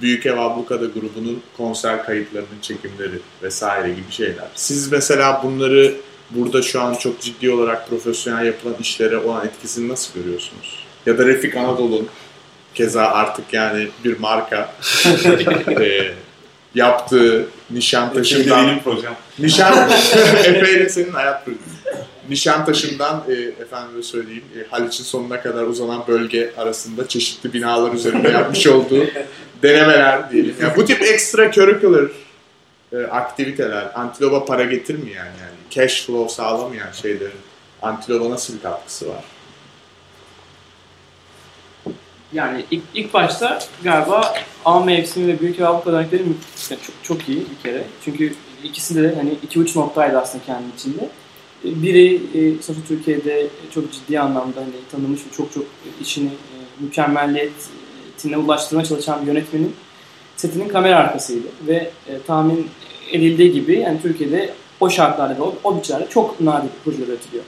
[0.00, 4.46] Büyük Ev Ablukada grubunun konser kayıtlarının çekimleri vesaire gibi şeyler.
[4.54, 5.94] Siz mesela bunları
[6.30, 10.84] burada şu an çok ciddi olarak profesyonel yapılan işlere olan etkisini nasıl görüyorsunuz?
[11.06, 12.08] Ya da Refik Anadolu'nun
[12.74, 14.72] keza artık yani bir marka
[15.80, 16.12] e,
[16.74, 19.12] yaptığı Nişantaşı'ndan benim projem.
[19.38, 19.90] Nişan
[20.54, 22.09] ile senin hayat projesi.
[22.28, 28.66] Nişantaşı'ndan e, efendime söyleyeyim e, Haliç'in sonuna kadar uzanan bölge arasında çeşitli binalar üzerinde yapmış
[28.66, 29.06] olduğu
[29.62, 30.54] denemeler diyelim.
[30.62, 32.10] Yani bu tip ekstra curricular
[32.92, 37.40] e, aktiviteler Antilop'a para getirmeyen yani cash flow sağlamayan şeylerin
[37.82, 39.24] Antilop'a nasıl bir katkısı var?
[42.32, 46.22] Yani ilk, ilk başta galiba A mevsimi ve Büyük Avrupa dernekleri
[46.68, 47.84] çok, çok iyi bir kere.
[48.04, 51.08] Çünkü ikisi de hani iki uç noktaydı aslında kendi içinde.
[51.64, 55.64] Biri e, sonuçta Türkiye'de çok ciddi anlamda hani tanınmış ve çok çok
[56.00, 59.74] işini e, mükemmelliyetine ulaştırmaya çalışan bir yönetmenin
[60.36, 61.46] setinin kamera arkasıydı.
[61.66, 62.66] Ve e, tahmin
[63.12, 67.44] edildiği gibi yani Türkiye'de o şartlarda ve o, bütçelerde çok nadir projeler üretiliyor.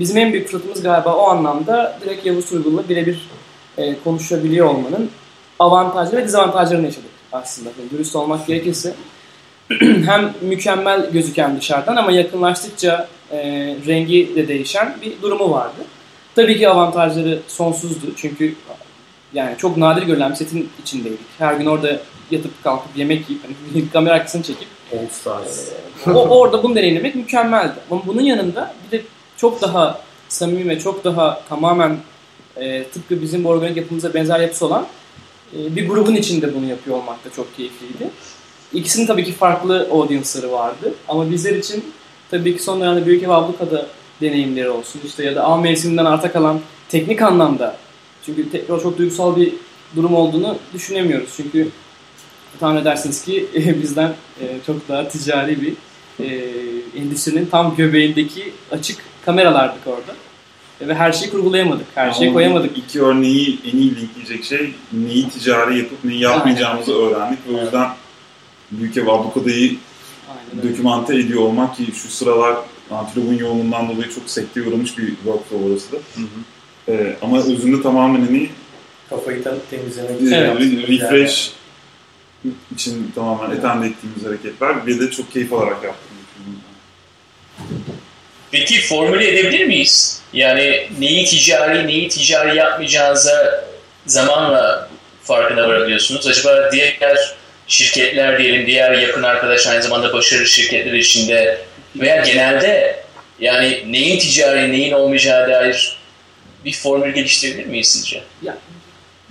[0.00, 3.28] Bizim en büyük fırsatımız galiba o anlamda direkt Yavuz Turgul'la birebir
[3.78, 5.10] e, konuşabiliyor olmanın
[5.58, 7.70] avantajları ve dezavantajlarını yaşadık aslında.
[7.80, 8.94] Yani dürüst olmak gerekirse
[9.80, 15.84] hem mükemmel gözüken dışarıdan ama yakınlaştıkça e, rengi de değişen bir durumu vardı.
[16.34, 18.54] Tabii ki avantajları sonsuzdu çünkü
[19.34, 21.18] yani çok nadir görülen bir setin içindeydik.
[21.38, 24.68] Her gün orada yatıp kalkıp yemek yiyip hani, kamera arkasını çekip
[26.06, 27.74] e, o, orada bunu deneyimlemek mükemmeldi.
[27.90, 29.04] Ama bunun yanında bir de
[29.36, 31.96] çok daha samimi ve çok daha tamamen
[32.56, 34.86] e, tıpkı bizim bu organik yapımıza benzer yapısı olan
[35.56, 38.10] e, bir grubun içinde bunu yapıyor olmak da çok keyifliydi.
[38.72, 41.84] İkisinin tabii ki farklı audience'ları vardı ama bizler için
[42.30, 43.86] tabii ki son dönemde Büyük Ev Abluka'da
[44.20, 47.76] deneyimleri olsun işte ya da A mevsiminden arta kalan teknik anlamda
[48.26, 49.52] çünkü tekrar çok duygusal bir
[49.96, 51.30] durum olduğunu düşünemiyoruz.
[51.36, 51.68] Çünkü
[52.60, 53.46] tahmin edersiniz ki
[53.82, 55.72] bizden e, çok daha ticari bir
[56.24, 56.50] e,
[57.00, 60.14] endüstrinin tam göbeğindeki açık kameralardık orada.
[60.80, 61.86] ve her şeyi kurgulayamadık.
[61.94, 62.78] Her şeyi Ama koyamadık.
[62.78, 67.38] İki örneği en iyi linkleyecek şey neyi ticari yapıp neyi yapmayacağımızı öğrendik.
[67.48, 67.88] Ve o yüzden
[68.70, 69.78] Büyük Ev Ablukada'yı Aynen.
[70.62, 72.56] Dokümante ediyor olmak ki şu sıralar
[72.90, 75.96] Antilop'un yoğunluğundan dolayı çok sekteye uğramış bir workflow orası da.
[76.88, 78.48] Ee, ama özünde tamamen hani
[79.10, 80.88] Kafayı temizlemek e, için Evet.
[80.88, 81.52] refresh
[82.44, 82.58] yerler.
[82.74, 86.60] için tamamen etende ettiğimiz hareketler ve de çok keyif alarak yaptığımız düşünüyorum.
[88.50, 90.22] Peki formüle edebilir miyiz?
[90.32, 93.64] Yani neyi ticari, neyi ticari yapmayacağınıza
[94.06, 94.90] zamanla
[95.22, 96.26] farkına varabiliyorsunuz.
[96.26, 96.98] Acaba diğer
[97.68, 101.58] şirketler diyelim, diğer yakın arkadaş aynı zamanda başarılı şirketler içinde
[101.96, 103.04] veya genelde
[103.40, 105.96] yani neyin ticari, neyin olmayacağı dair
[106.64, 108.22] bir formül geliştirebilir miyiz sizce?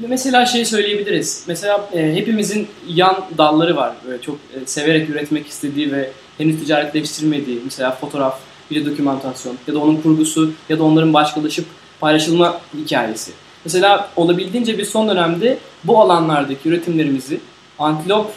[0.01, 1.43] Ve Mesela şey söyleyebiliriz.
[1.47, 3.93] Mesela e, hepimizin yan dalları var.
[4.07, 7.59] Böyle çok e, severek üretmek istediği ve henüz ticaretleştirmediği.
[7.63, 8.39] Mesela fotoğraf,
[8.71, 11.65] video dokümantasyon ya da onun kurgusu ya da onların başkalaşıp
[11.99, 13.31] paylaşılma hikayesi.
[13.65, 17.39] Mesela olabildiğince bir son dönemde bu alanlardaki üretimlerimizi
[17.79, 18.31] antilop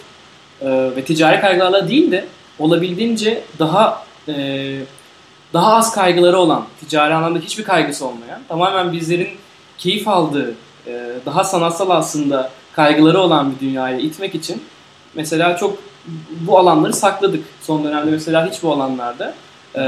[0.61, 2.25] e, ve ticari kaygılarla değil de
[2.59, 4.79] olabildiğince daha e,
[5.53, 9.29] daha az kaygıları olan, ticari anlamda hiçbir kaygısı olmayan, tamamen bizlerin
[9.79, 10.55] keyif aldığı,
[10.87, 14.63] e, daha sanatsal aslında kaygıları olan bir dünyaya itmek için
[15.15, 15.79] mesela çok
[16.41, 17.45] bu alanları sakladık.
[17.63, 19.35] Son dönemde mesela hiç bu alanlarda
[19.75, 19.81] e,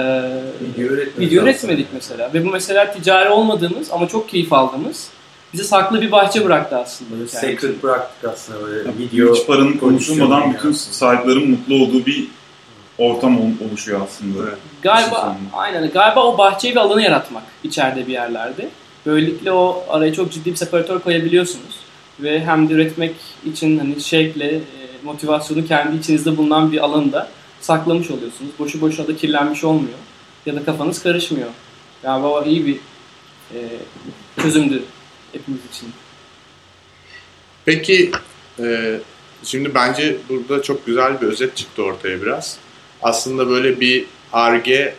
[0.77, 2.31] Video video üretmedik mesela.
[2.35, 5.11] Ve bu mesela ticari olmadığımız ama çok keyif aldığımız
[5.53, 7.11] bize saklı bir bahçe bıraktı aslında.
[7.11, 9.35] Böyle sacred bıraktık aslında böyle Yani video.
[9.35, 10.77] hiç paranın konuşulmadan prodüksiyonu bütün yani.
[10.77, 12.29] sahiplerin mutlu olduğu bir
[12.99, 14.49] ortam ol- oluşuyor aslında.
[14.83, 18.69] Galiba aynen galiba o bahçeyi ve alanı yaratmak içeride bir yerlerde.
[19.07, 21.75] Böylelikle o araya çok ciddi bir separatör koyabiliyorsunuz.
[22.21, 23.15] Ve hem de üretmek
[23.47, 24.61] için hani şevkle, e,
[25.03, 27.29] motivasyonu kendi içinizde bulunan bir alanda
[27.61, 28.51] saklamış oluyorsunuz.
[28.59, 29.99] Boşu boşuna da kirlenmiş olmuyor.
[30.47, 31.49] Ya da kafanız karışmıyor.
[32.03, 32.77] Galiba o iyi bir
[33.55, 33.59] e,
[34.43, 34.83] çözümdü
[35.39, 35.89] hepimiz için.
[37.65, 38.11] Peki
[38.61, 38.99] e,
[39.45, 42.59] şimdi bence burada çok güzel bir özet çıktı ortaya biraz.
[43.03, 44.95] Aslında böyle bir arge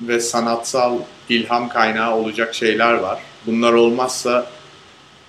[0.00, 3.22] ve sanatsal ilham kaynağı olacak şeyler var.
[3.46, 4.50] Bunlar olmazsa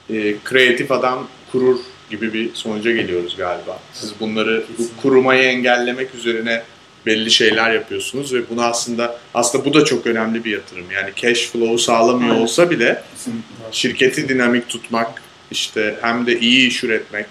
[0.09, 3.79] e, kreatif adam kurur gibi bir sonuca geliyoruz galiba.
[3.93, 6.63] Siz bunları bu kurumayı engellemek üzerine
[7.05, 10.91] belli şeyler yapıyorsunuz ve bunu aslında aslında bu da çok önemli bir yatırım.
[10.91, 12.43] Yani cash flow sağlamıyor Aynen.
[12.43, 13.03] olsa bile
[13.71, 17.25] şirketi dinamik tutmak, işte hem de iyi iş üretmek,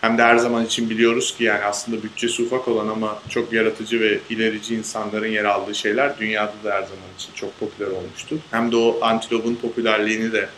[0.00, 4.00] hem de her zaman için biliyoruz ki yani aslında bütçesi ufak olan ama çok yaratıcı
[4.00, 8.36] ve ilerici insanların yer aldığı şeyler dünyada da her zaman için çok popüler olmuştur.
[8.50, 10.48] Hem de o Antilop'un popülerliğini de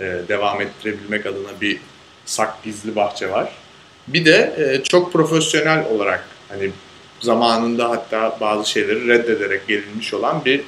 [0.00, 1.78] e, devam ettirebilmek adına bir
[2.24, 3.52] sak gizli bahçe var.
[4.08, 6.70] Bir de e, çok profesyonel olarak hani
[7.20, 10.60] zamanında hatta bazı şeyleri reddederek gelinmiş olan bir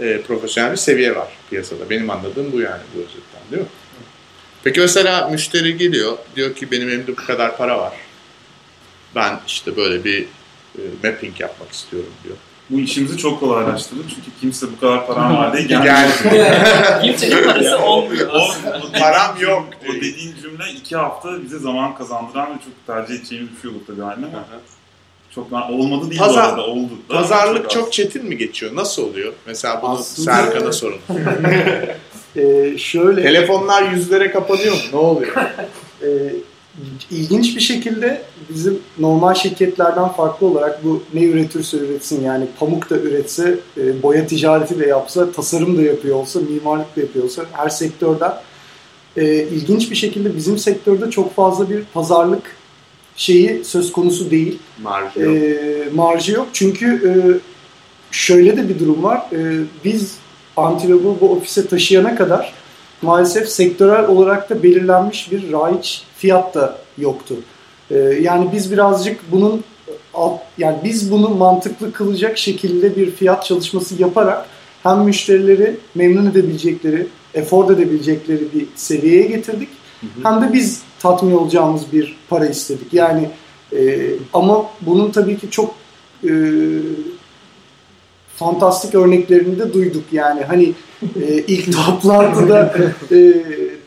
[0.00, 1.90] e, profesyonel bir seviye var piyasada.
[1.90, 3.68] Benim anladığım bu yani bu özetten değil mi?
[4.64, 7.92] Peki mesela müşteri geliyor diyor ki benim elimde bu kadar para var.
[9.14, 10.22] Ben işte böyle bir
[10.78, 12.36] e, mapping yapmak istiyorum diyor.
[12.70, 15.84] Bu işimizi çok kolaylaştırdı çünkü kimse bu kadar param var diye gelmiyor.
[16.32, 17.02] Gel.
[17.02, 18.80] Kimsenin parası olmuyor aslında.
[18.88, 23.50] o Param yok O dediğin cümle iki hafta bize zaman kazandıran ve çok tercih edeceğimiz
[23.56, 24.44] bir şey oldu tabii haline ama
[25.34, 26.92] çok olmadı değil Pazar- bu arada oldu.
[27.08, 27.72] Pazarlık az.
[27.72, 28.76] çok çetin mi geçiyor?
[28.76, 29.32] Nasıl oluyor?
[29.46, 30.98] Mesela bunu Aslında- Serkan'a sorun.
[32.36, 34.80] Ee, şöyle Telefonlar yüzlere kapanıyor mu?
[34.92, 35.32] Ne oluyor?
[36.02, 36.08] e,
[37.10, 42.96] ilginç bir şekilde bizim normal şirketlerden farklı olarak bu ne üretirse üretsin yani pamuk da
[42.96, 47.68] üretse, e, boya ticareti de yapsa, tasarım da yapıyor olsa, mimarlık da yapıyor olsa her
[47.68, 48.32] sektörden
[49.16, 52.56] e, ilginç bir şekilde bizim sektörde çok fazla bir pazarlık
[53.20, 54.58] şeyi söz konusu değil.
[54.82, 55.36] Marjı yok.
[55.36, 56.48] E, marjı yok.
[56.52, 57.12] Çünkü e,
[58.10, 59.26] şöyle de bir durum var.
[59.32, 60.14] E, biz
[60.56, 62.52] Antilop'u bu ofise taşıyana kadar
[63.02, 67.34] maalesef sektörel olarak da belirlenmiş bir raiç fiyat da yoktu.
[67.90, 69.64] E, yani biz birazcık bunun
[70.14, 74.46] alt, yani biz bunu mantıklı kılacak şekilde bir fiyat çalışması yaparak
[74.82, 79.68] hem müşterileri memnun edebilecekleri, efor edebilecekleri bir seviyeye getirdik.
[80.22, 82.94] Hem de biz tatmin olacağımız bir para istedik.
[82.94, 83.30] Yani
[83.76, 85.74] e, ama bunun tabii ki çok
[86.24, 86.30] e,
[88.36, 90.04] fantastik örneklerini de duyduk.
[90.12, 90.72] Yani hani
[91.22, 92.74] e, ilk toplantıda
[93.12, 93.34] e,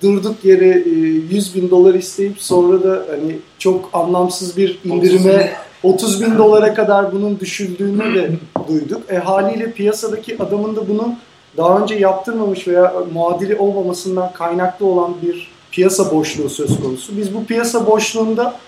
[0.04, 6.22] durduk yere e, 100 bin dolar isteyip sonra da hani çok anlamsız bir indirime 30
[6.22, 8.32] bin dolara kadar bunun düşüldüğünü de
[8.68, 9.12] duyduk.
[9.12, 11.16] E, haliyle piyasadaki adamın da bunu
[11.58, 17.18] daha önce yaptırmamış veya muadili olmamasından kaynaklı olan bir piyasa boşluğu söz konusu.
[17.18, 18.60] Biz bu piyasa boşluğunda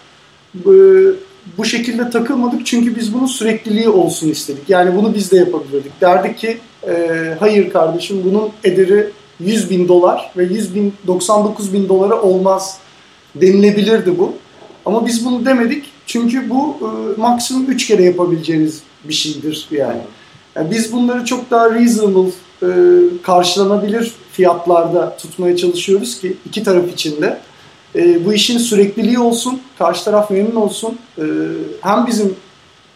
[0.56, 0.74] e,
[1.58, 4.70] bu şekilde takılmadık çünkü biz bunun sürekliliği olsun istedik.
[4.70, 6.02] Yani bunu biz de yapabilirdik.
[6.02, 11.90] Derdik ki e, hayır kardeşim bunun ederi 100 bin dolar ve 100 bin 99 bin
[11.90, 12.78] dolara olmaz
[13.36, 14.34] denilebilirdi bu.
[14.86, 20.02] Ama biz bunu demedik çünkü bu e, maksimum 3 kere yapabileceğiniz bir şeydir yani.
[20.56, 20.72] yani.
[20.72, 22.32] Biz bunları çok daha reasonable,
[22.64, 22.68] e,
[23.24, 27.40] karşılanabilir fiyatlarda tutmaya çalışıyoruz ki iki taraf için de
[27.96, 30.98] e, bu işin sürekliliği olsun, karşı taraf memnun olsun.
[31.18, 31.24] E,
[31.82, 32.36] hem bizim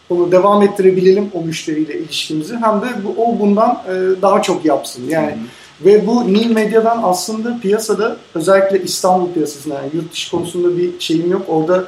[0.09, 5.03] onu devam ettirebilelim o müşteriyle ilişkimizi hem de bu, o bundan e, daha çok yapsın.
[5.09, 5.37] Yani
[5.85, 11.31] ve bu Nil Medya'dan aslında piyasada özellikle İstanbul piyasasında yani yurt dışı konusunda bir şeyim
[11.31, 11.41] yok.
[11.47, 11.85] Orada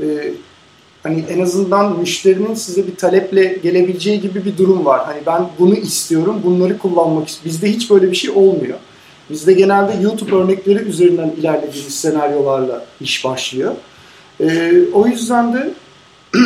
[0.00, 0.32] e,
[1.04, 5.04] hani en azından müşterinin size bir taleple gelebileceği gibi bir durum var.
[5.06, 7.50] Hani ben bunu istiyorum, bunları kullanmak istiyorum.
[7.52, 8.78] Bizde hiç böyle bir şey olmuyor.
[9.30, 13.74] Bizde genelde YouTube örnekleri üzerinden ilerlediğimiz senaryolarla iş başlıyor.
[14.40, 15.74] E, o yüzden de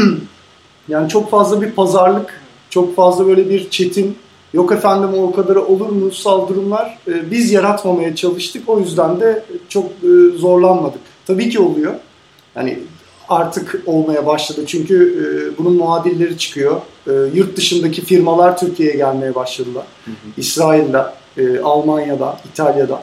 [0.88, 2.40] yani çok fazla bir pazarlık,
[2.71, 4.16] çok fazla böyle bir çetin,
[4.53, 6.11] yok efendim o kadar olur mu
[6.49, 8.68] durumlar e, biz yaratmamaya çalıştık.
[8.68, 11.01] O yüzden de çok e, zorlanmadık.
[11.27, 11.94] Tabii ki oluyor.
[12.57, 12.79] Yani
[13.29, 14.61] artık olmaya başladı.
[14.67, 14.97] Çünkü
[15.55, 16.81] e, bunun muadilleri çıkıyor.
[17.07, 19.87] E, yurt dışındaki firmalar Türkiye'ye gelmeye başladılar.
[20.05, 20.14] Hı hı.
[20.37, 21.03] İsrail'de,
[21.37, 23.03] e, Almanya'da, İtalya'da.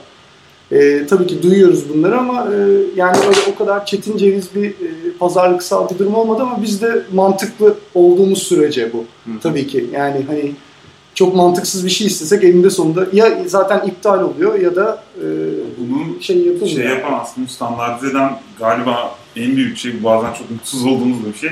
[0.71, 2.57] E, tabii ki duyuyoruz bunları ama e,
[2.95, 7.01] yani öyle o kadar çetin ceviz bir e, pazarlıksal bir durum olmadı ama biz de
[7.13, 8.97] mantıklı olduğumuz sürece bu.
[8.97, 9.39] Hı hı.
[9.43, 10.51] Tabii ki yani hani
[11.13, 15.25] çok mantıksız bir şey istesek elinde sonunda ya zaten iptal oluyor ya da e,
[15.77, 16.67] bunu şey yapılmıyor.
[16.67, 17.45] Şey yapamazsın.
[17.45, 21.51] Standartize eden galiba en büyük şey bazen çok mutsuz olduğumuz bir şey.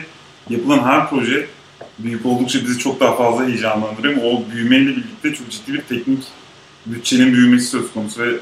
[0.50, 1.48] Yapılan her proje
[2.00, 6.24] büyük oldukça bizi çok daha fazla heyecanlandırıyor ama o büyümeyle birlikte çok ciddi bir teknik
[6.86, 8.36] bütçenin büyümesi söz konusu ve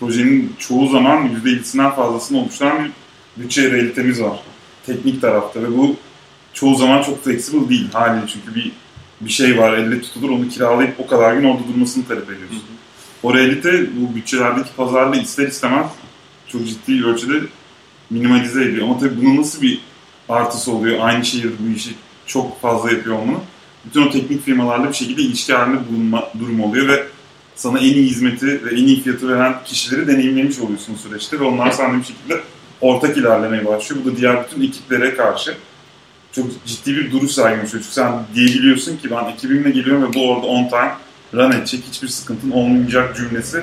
[0.00, 2.90] projenin çoğu zaman %50'sinden fazlasını oluşturan bir
[3.42, 4.40] bütçe realitemiz var.
[4.86, 5.96] Teknik tarafta ve bu
[6.52, 8.72] çoğu zaman çok flexible değil haliyle çünkü bir
[9.20, 12.62] bir şey var elle tutulur onu kiralayıp o kadar gün orada durmasını talep ediyorsun.
[13.22, 15.86] O realite bu bütçelerdeki pazarlığı ister istemez
[16.48, 17.40] çok ciddi ölçüde
[18.10, 18.84] minimalize ediyor.
[18.84, 19.80] Ama tabii bunun nasıl bir
[20.28, 21.90] artısı oluyor aynı şehirde bu işi
[22.26, 23.40] çok fazla yapıyor olmanın.
[23.84, 27.06] Bütün o teknik firmalarla bir şekilde ilişki halinde bulunma durum oluyor ve
[27.56, 31.70] sana en iyi hizmeti ve en iyi fiyatı veren kişileri deneyimlemiş oluyorsun süreçte ve onlar
[31.70, 32.40] sana bir şekilde
[32.80, 34.04] ortak ilerlemeye başlıyor.
[34.04, 35.54] Bu da diğer bütün ekiplere karşı
[36.32, 37.70] çok ciddi bir duruş sergilemiş.
[37.70, 40.92] Çünkü sen diyebiliyorsun ki ben ekibimle geliyorum ve bu orada on time
[41.34, 43.62] run edecek, hiçbir sıkıntın olmayacak cümlesi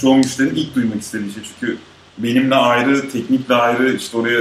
[0.00, 1.42] çoğu müşterinin ilk duymak istediği şey.
[1.60, 1.78] Çünkü
[2.18, 4.40] benimle ayrı, teknikle ayrı, işte oraya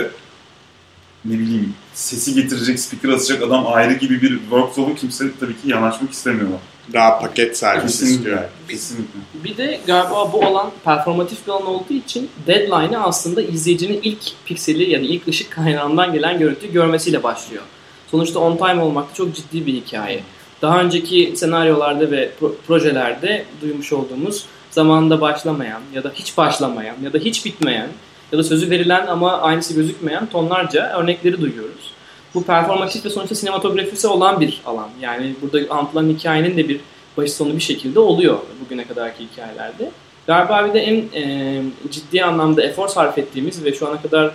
[1.25, 6.11] ne bileyim sesi getirecek, speaker asacak adam ayrı gibi bir workflow'u kimse tabii ki yanaşmak
[6.11, 6.59] istemiyorlar.
[6.93, 8.15] Daha paket servis Kesinlikle.
[8.17, 8.39] istiyor.
[8.67, 9.19] Kesinlikle.
[9.43, 14.89] Bir de galiba bu alan performatif bir alan olduğu için deadline'ı aslında izleyicinin ilk pikseli
[14.89, 17.63] ya da ilk ışık kaynağından gelen görüntüyü görmesiyle başlıyor.
[18.11, 20.23] Sonuçta on time olmak da çok ciddi bir hikaye.
[20.61, 27.13] Daha önceki senaryolarda ve pro- projelerde duymuş olduğumuz zamanında başlamayan ya da hiç başlamayan ya
[27.13, 27.87] da hiç bitmeyen
[28.31, 31.91] ya da sözü verilen ama aynısı gözükmeyen tonlarca örnekleri duyuyoruz.
[32.33, 34.89] Bu performatif ve sonuçta sinematografisi olan bir alan.
[35.01, 36.79] Yani burada anlatılan hikayenin de bir
[37.17, 39.91] başı sonu bir şekilde oluyor bugüne kadarki hikayelerde.
[40.27, 44.31] Galiba bir de en e, ciddi anlamda efor sarf ettiğimiz ve şu ana kadar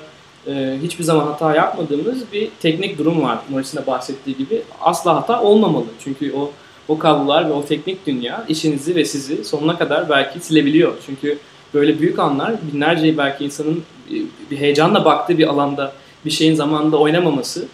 [0.46, 3.38] e, hiçbir zaman hata yapmadığımız bir teknik durum var.
[3.49, 4.62] Morris'in de bahsettiği gibi.
[4.81, 5.87] Asla hata olmamalı.
[6.05, 6.51] Çünkü o
[6.88, 10.92] o kablolar ve o teknik dünya işinizi ve sizi sonuna kadar belki silebiliyor.
[11.07, 11.38] Çünkü
[11.75, 13.83] böyle büyük anlar binlerce belki insanın
[14.51, 15.92] bir heyecanla baktığı bir alanda
[16.25, 17.64] bir şeyin zamanında oynamaması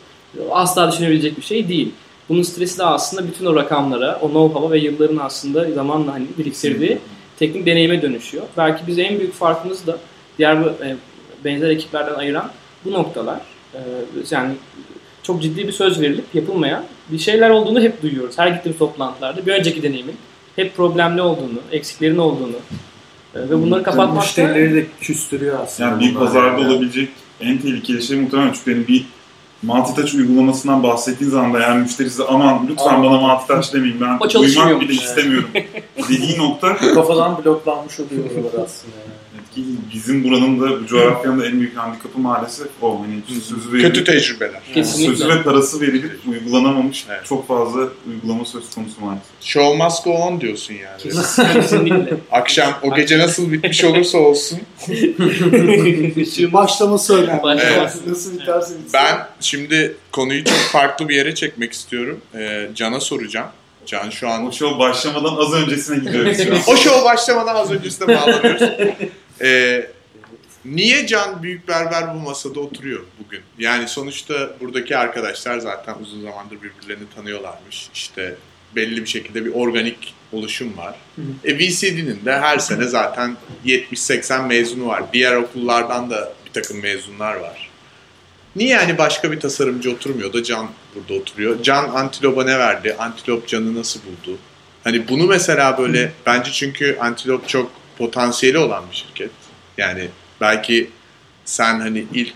[0.51, 1.93] asla düşünebilecek bir şey değil.
[2.29, 6.99] Bunun stresi de aslında bütün o rakamlara, o know-how'a ve yılların aslında zamanla hani biriktirdiği
[7.39, 8.45] teknik deneyime dönüşüyor.
[8.57, 9.99] Belki bize en büyük farkımız da
[10.39, 10.97] diğer e,
[11.45, 12.51] benzer ekiplerden ayıran
[12.85, 13.41] bu noktalar.
[13.75, 13.81] E,
[14.31, 14.53] yani
[15.23, 18.39] çok ciddi bir söz verilip yapılmayan bir şeyler olduğunu hep duyuyoruz.
[18.39, 20.17] Her gittiğimiz toplantılarda bir önceki deneyimin
[20.57, 22.57] hep problemli olduğunu, eksiklerin olduğunu
[23.35, 25.89] e, ve bunları kapatmak Müşterileri de küstürüyor aslında.
[25.91, 26.71] Yani bir pazarda yani.
[26.73, 27.09] olabilecek
[27.41, 29.07] en tehlikeli şey muhtemelen çünkü benim bir
[29.63, 33.03] multitouch uygulamasından bahsettiğin zaman da yani müşteri size aman lütfen Aa.
[33.03, 35.49] bana multitouch demeyin ben duymak bile istemiyorum
[36.09, 38.25] dediği nokta kafadan bloklanmış oluyor
[38.65, 38.97] aslında.
[38.97, 39.42] Yani
[39.95, 43.01] bizim buranın da bu coğrafyanın da en büyük handikapı maalesef o.
[43.01, 44.61] Hani sözü verilip, Kötü tecrübeler.
[44.75, 47.27] Yani sözü ve parası verilip uygulanamamış evet.
[47.27, 49.27] çok fazla uygulama söz konusu maalesef.
[49.41, 51.15] Show must go on diyorsun yani.
[51.53, 52.17] Kesinlikle.
[52.33, 54.61] Akşam o gece nasıl bitmiş olursa olsun.
[56.53, 57.63] Başlaması önemli.
[57.63, 57.93] Evet.
[58.07, 58.93] Nasıl biterse bitsin.
[58.95, 62.21] Ben şimdi konuyu çok farklı bir yere çekmek istiyorum.
[62.35, 63.49] Ee, Can'a soracağım.
[63.87, 64.47] Can şu an...
[64.47, 66.39] O show başlamadan az öncesine gidiyoruz.
[66.67, 68.63] o show başlamadan az öncesine bağlanıyoruz.
[69.41, 69.87] Ee,
[70.65, 73.41] niye Can Büyük Berber bu masada oturuyor bugün?
[73.59, 77.89] Yani sonuçta buradaki arkadaşlar zaten uzun zamandır birbirlerini tanıyorlarmış.
[77.95, 78.37] İşte
[78.77, 80.95] belli bir şekilde bir organik oluşum var.
[81.45, 85.03] E, VCD'nin de her sene zaten 70-80 mezunu var.
[85.13, 87.71] Diğer okullardan da bir takım mezunlar var.
[88.57, 91.63] Niye yani başka bir tasarımcı oturmuyor da Can burada oturuyor?
[91.63, 92.97] Can Antilop'a ne verdi?
[92.99, 94.39] Antilop Can'ı nasıl buldu?
[94.85, 97.71] Hani bunu mesela böyle bence çünkü Antilop çok
[98.03, 99.31] potansiyeli olan bir şirket.
[99.79, 100.09] Yani
[100.41, 100.91] belki
[101.45, 102.35] sen hani ilk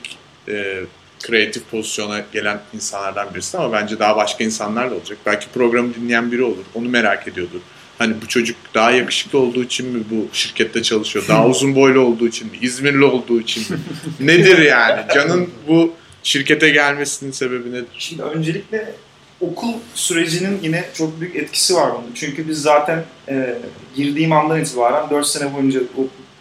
[0.49, 0.81] e,
[1.23, 5.19] kreatif pozisyona gelen insanlardan birisin ama bence daha başka insanlar da olacak.
[5.27, 6.64] Belki programı dinleyen biri olur.
[6.75, 7.61] Onu merak ediyordur.
[7.99, 11.25] Hani bu çocuk daha yakışıklı olduğu için mi bu şirkette çalışıyor?
[11.29, 12.59] Daha uzun boylu olduğu için mi?
[12.61, 13.79] İzmirli olduğu için mi?
[14.21, 15.01] Nedir yani?
[15.14, 15.93] Can'ın bu
[16.23, 17.87] şirkete gelmesinin sebebi nedir?
[17.99, 18.95] Şimdi öncelikle
[19.41, 22.14] okul sürecinin yine çok büyük etkisi var bunda.
[22.14, 23.59] Çünkü biz zaten e,
[23.97, 25.80] girdiğim andan itibaren 4 sene boyunca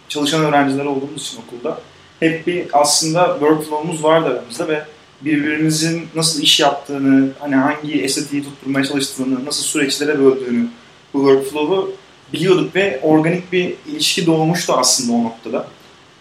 [0.08, 1.80] çalışan öğrenciler olduğumuz için okulda
[2.20, 4.84] hep bir aslında workflow'umuz vardı aramızda ve
[5.20, 10.68] birbirimizin nasıl iş yaptığını, hani hangi estetiği tutturmaya çalıştığını, nasıl süreçlere böldüğünü
[11.14, 11.92] bu workflow'u
[12.32, 15.68] biliyorduk ve organik bir ilişki doğmuştu aslında o noktada.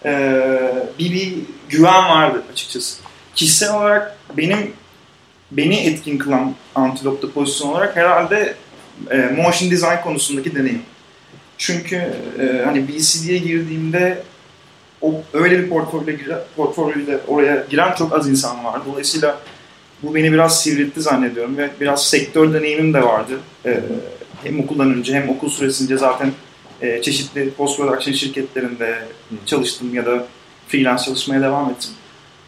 [0.05, 1.33] Ee, bir, bir
[1.69, 2.97] güven vardı açıkçası.
[3.35, 4.73] Kişisel olarak benim
[5.51, 8.55] beni etkin kılan Antilop'ta pozisyon olarak herhalde
[9.11, 10.81] e, motion design konusundaki deneyim.
[11.57, 11.95] Çünkü
[12.39, 14.23] e, hani BCD'ye girdiğimde
[15.01, 16.17] o öyle bir portfolyo
[16.55, 18.81] portfolyoyla oraya giren çok az insan var.
[18.85, 19.39] Dolayısıyla
[20.03, 23.39] bu beni biraz sivriltti zannediyorum ve biraz sektör deneyimim de vardı.
[23.65, 23.79] E,
[24.43, 26.31] hem okuldan önce hem okul süresince zaten
[26.81, 28.99] e, çeşitli post production şirketlerinde
[29.45, 30.27] çalıştım ya da
[30.67, 31.91] freelance çalışmaya devam ettim.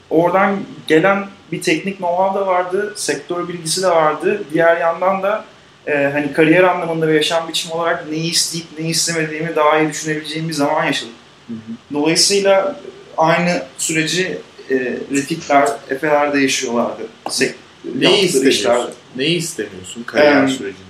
[0.10, 4.44] Oradan gelen bir teknik know-how da vardı, sektör bilgisi de vardı.
[4.54, 5.46] Diğer yandan da
[5.88, 10.50] e, hani kariyer anlamında ve yaşam biçimi olarak neyi isteyip neyi istemediğimi daha iyi düşünebileceğim
[10.50, 11.14] bir zaman yaşadım.
[11.94, 12.76] Dolayısıyla
[13.18, 14.38] aynı süreci
[14.70, 14.76] e,
[15.12, 17.02] Refikler, Efe'ler de yaşıyorlardı.
[17.30, 17.56] Sek-
[17.96, 18.92] Neyi istemiyorsun?
[19.16, 20.87] Neyi istemiyorsun kariyer Ee, sürecinde?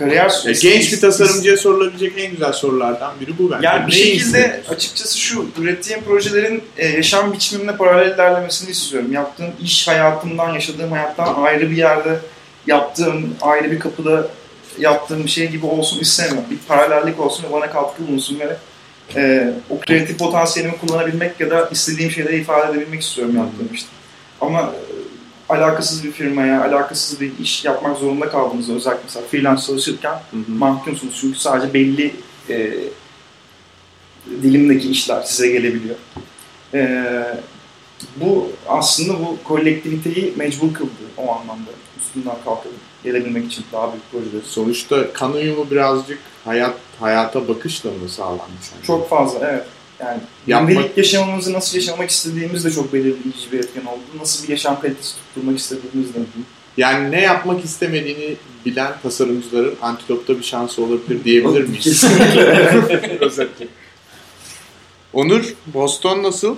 [0.00, 0.70] Kariyer süreci.
[0.70, 3.66] genç bir tasarımcıya sorulabilecek en güzel sorulardan biri bu bence.
[3.66, 9.12] Yani bir Neyi şekilde açıkçası şu, ürettiğim projelerin e, yaşam biçimimle paralel ilerlemesini istiyorum.
[9.12, 12.18] Yaptığım iş hayatımdan, yaşadığım hayattan ayrı bir yerde
[12.66, 14.28] yaptığım, ayrı bir kapıda
[14.78, 16.44] yaptığım bir şey gibi olsun istemiyorum.
[16.50, 18.56] Bir paralellik olsun ve bana katkı bulunsun ve
[19.16, 23.88] e, o kreatif potansiyelimi kullanabilmek ya da istediğim şeyleri ifade edebilmek istiyorum yaptığım işte.
[24.40, 25.00] Ama e,
[25.50, 30.52] alakasız bir firmaya, alakasız bir iş yapmak zorunda kaldığınızda özellikle mesela freelance çalışırken Hı hı.
[30.52, 31.18] mahkumsunuz.
[31.20, 32.14] Çünkü sadece belli
[32.48, 32.74] e,
[34.42, 35.96] dilimdeki işler size gelebiliyor.
[36.74, 37.04] E,
[38.16, 41.70] bu aslında bu kolektiviteyi mecbur kıldı o anlamda.
[42.00, 42.72] Üstünden kalkıp
[43.04, 44.42] gelebilmek için daha büyük projeler.
[44.44, 48.86] Sonuçta kan uyumu birazcık hayat hayata bakışla mı sağlandı sence?
[48.86, 49.64] Çok fazla evet.
[50.46, 54.00] Yani gündelik yaşamımızı nasıl yaşamak istediğimiz de çok belirleyici bir etken oldu.
[54.20, 56.18] Nasıl bir yaşam kalitesi tutturmak istediğimiz de.
[56.76, 58.36] Yani ne yapmak istemediğini
[58.66, 61.84] bilen tasarımcıların Antilop'ta bir şansı olabilir diyebilir miyiz?
[61.84, 63.18] Kesinlikle.
[63.20, 63.66] Özetle.
[65.12, 66.56] Onur, Boston nasıl?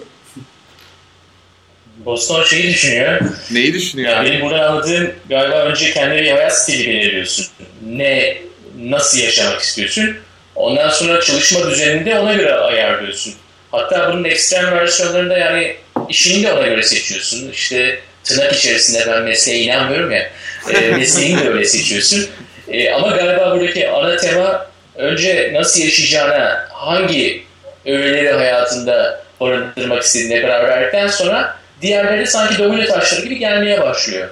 [2.04, 3.20] Boston şeyi düşünüyor.
[3.50, 4.10] Neyi düşünüyor?
[4.10, 7.46] Yani benim buradan anladığım galiba önce kendine bir hayat stili belirliyorsun.
[7.86, 8.38] Ne,
[8.78, 10.16] nasıl yaşamak istiyorsun?
[10.56, 13.34] Ondan sonra çalışma düzenini de ona göre ayarlıyorsun.
[13.72, 15.76] Hatta bunun ekstrem versiyonlarında yani
[16.08, 17.50] işini de ona göre seçiyorsun.
[17.52, 20.30] İşte tırnak içerisinde ben mesleğe inanmıyorum ya.
[20.74, 22.28] E, mesleğini de öyle seçiyorsun.
[22.68, 27.42] E, ama galiba buradaki ana tema önce nasıl yaşayacağına, hangi
[27.86, 34.28] öğeleri hayatında barındırmak istediğine karar verdikten sonra diğerleri sanki domino taşları gibi gelmeye başlıyor.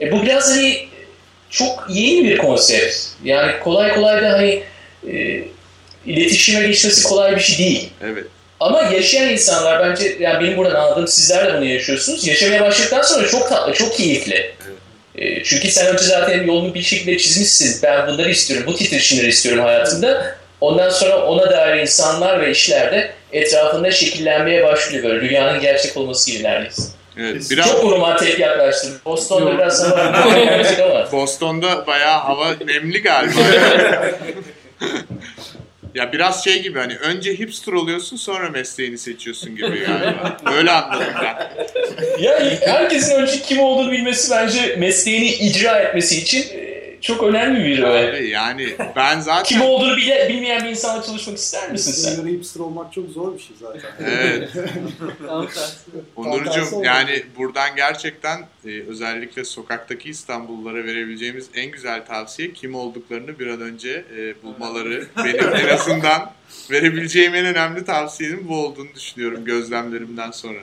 [0.00, 0.88] E, bu biraz hani
[1.50, 2.96] çok yeni bir konsept.
[3.24, 4.62] Yani kolay kolay da hani
[5.12, 5.42] e,
[6.06, 7.90] iletişime geçmesi kolay bir şey değil.
[8.04, 8.24] Evet.
[8.60, 12.26] Ama yaşayan insanlar bence yani benim buradan anladığım sizler de bunu yaşıyorsunuz.
[12.26, 14.54] Yaşamaya başladıktan sonra çok tatlı, çok keyifli.
[15.14, 17.82] E, çünkü sen önce zaten yolunu bir şekilde çizmişsin.
[17.82, 20.36] Ben bunları istiyorum, bu titreşimleri istiyorum hayatımda.
[20.60, 25.28] Ondan sonra ona dair insanlar ve işler de etrafında şekillenmeye başlıyor böyle.
[25.28, 26.82] Dünyanın gerçek olması gibi neredeyse.
[27.18, 27.42] Evet.
[27.50, 28.92] Biraz Çok romantik yaklaştım.
[29.04, 29.94] Boston'da biraz sana
[30.90, 31.12] ama.
[31.12, 33.40] Boston'da bayağı hava nemli galiba.
[35.94, 40.36] ya biraz şey gibi hani önce hipster oluyorsun sonra mesleğini seçiyorsun gibi galiba.
[40.52, 41.54] Böyle anladım ben.
[42.22, 46.63] Ya herkesin önce kim olduğunu bilmesi bence mesleğini icra etmesi için
[47.04, 48.10] çok önemli bir öğe.
[48.10, 52.16] Abi yani ben zaten Kim olduğunu bile, bilmeyen bir insanla çalışmak ister misin sen?
[52.16, 53.90] göre hipster olmak çok zor bir şey zaten.
[54.00, 54.50] Evet.
[56.16, 63.46] Onurcuğum yani buradan gerçekten e, özellikle sokaktaki İstanbullulara verebileceğimiz en güzel tavsiye kim olduklarını bir
[63.46, 65.06] an önce e, bulmaları.
[65.24, 66.32] Benim en azından
[66.70, 70.60] verebileceğim en önemli tavsiyenin bu olduğunu düşünüyorum gözlemlerimden sonra.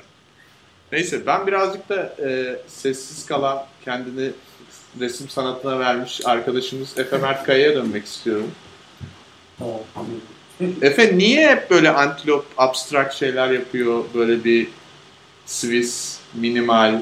[0.91, 4.31] Neyse ben birazcık da e, sessiz kalan kendini
[4.99, 8.51] resim sanatına vermiş arkadaşımız Efe Mert Kaya'ya dönmek istiyorum.
[10.81, 14.03] Efe niye hep böyle antilop, abstrakt şeyler yapıyor?
[14.13, 14.67] Böyle bir
[15.45, 17.01] Swiss, minimal,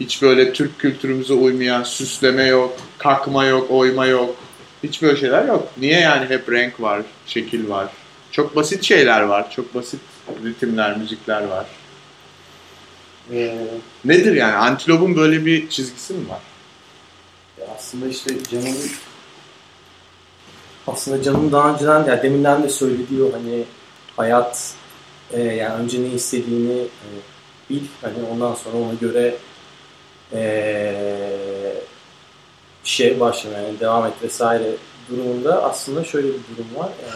[0.00, 4.36] hiç böyle Türk kültürümüze uymayan süsleme yok, kakma yok, oyma yok.
[4.82, 5.68] Hiç böyle şeyler yok.
[5.76, 7.88] Niye yani hep renk var, şekil var?
[8.30, 9.50] Çok basit şeyler var.
[9.50, 10.00] Çok basit
[10.44, 11.66] ritimler, müzikler var.
[13.32, 13.56] Ee,
[14.04, 14.54] Nedir yani?
[14.54, 16.40] Antilop'un böyle bir çizgisi mi var?
[17.80, 18.76] Aslında işte Can'ın
[20.86, 23.64] aslında Can'ın daha önceden ya deminden de söylediği o hani
[24.16, 24.74] hayat
[25.32, 27.08] e, yani önce ne istediğini e,
[27.70, 29.34] bil hani ondan sonra ona göre
[30.32, 30.94] e,
[32.84, 34.70] şey başlama yani devam et vesaire
[35.10, 36.88] durumunda aslında şöyle bir durum var.
[36.88, 37.10] E,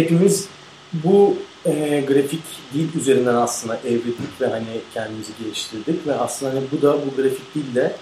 [0.00, 0.48] hepimiz
[0.92, 1.36] bu
[1.66, 2.42] e, grafik
[2.74, 7.54] dil üzerinden aslında evrildik ve hani kendimizi geliştirdik ve aslında hani bu da bu grafik
[7.54, 7.96] dille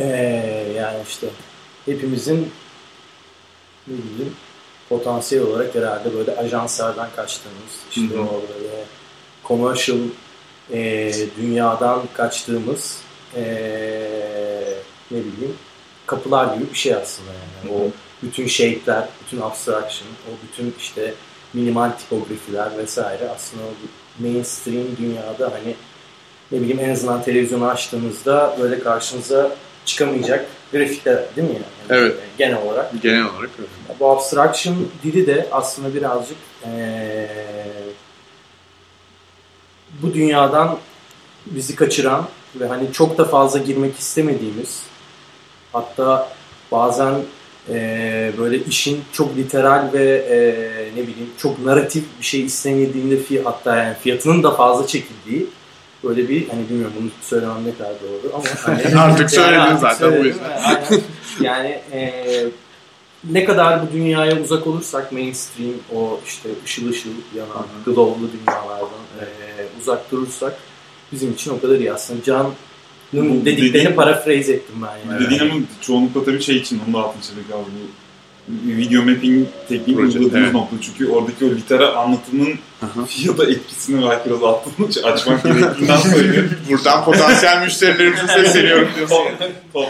[0.00, 1.26] ee, yani işte
[1.86, 2.52] hepimizin
[3.86, 4.36] ne bileyim
[4.88, 8.22] potansiyel olarak herhalde böyle ajanslardan kaçtığımız, işte Hı hı.
[8.22, 8.84] o böyle
[9.44, 9.98] commercial
[10.72, 13.00] e, dünyadan kaçtığımız
[13.36, 13.42] e,
[15.10, 15.54] ne bileyim
[16.06, 17.76] kapılar gibi bir şey aslında yani.
[17.76, 17.90] O
[18.22, 21.14] bütün shape'ler, bütün abstraction, o bütün işte
[21.54, 23.72] minimal tipografiler vesaire aslında o
[24.22, 25.74] mainstream dünyada hani
[26.52, 29.50] ne bileyim en azından televizyonu açtığınızda böyle karşınıza
[29.84, 32.00] çıkamayacak grafikler değil mi yani?
[32.00, 32.16] Evet.
[32.38, 33.02] Genel olarak.
[33.02, 33.68] Genel olarak öyle.
[34.00, 37.28] Bu abstraction dili de aslında birazcık eee,
[40.02, 40.78] bu dünyadan
[41.46, 42.26] bizi kaçıran
[42.56, 44.82] ve hani çok da fazla girmek istemediğimiz
[45.72, 46.32] hatta
[46.72, 47.14] bazen
[47.68, 53.42] eee, böyle işin çok literal ve eee, ne bileyim çok narratif bir şey istemediğinde fi
[53.42, 55.46] hatta yani fiyatının da fazla çekildiği
[56.04, 59.96] böyle bir hani bilmiyorum bunu söylemem ne kadar doğru ama hani, Artık söyledin artık zaten,
[59.98, 61.04] söyledim bu yüzden.
[61.40, 62.48] yani eee,
[63.30, 68.88] ne kadar bu dünyaya uzak olursak mainstream o işte ışıl ışıl yanan glow'lu dünyalardan
[69.20, 70.54] eee, uzak durursak
[71.12, 72.52] bizim için o kadar iyi aslında Can'ın
[73.12, 75.24] Bu dediklerini paraphrase ettim ben yani.
[75.24, 77.86] Dediğin ama çoğunlukla tabii şey için onu da altını çizdik abi bu
[78.76, 80.52] video mapping tekniğini Proje, uyguladığımız evet.
[80.54, 80.76] nokta.
[80.82, 82.48] Çünkü oradaki o literal anlatımın.
[83.06, 86.50] Fiyata etkisini belki biraz altını açmak gerektiğinden söylüyorum.
[86.70, 89.16] Buradan potansiyel müşterilerimize sesleniyorum diyorsun.
[89.16, 89.88] Top- top-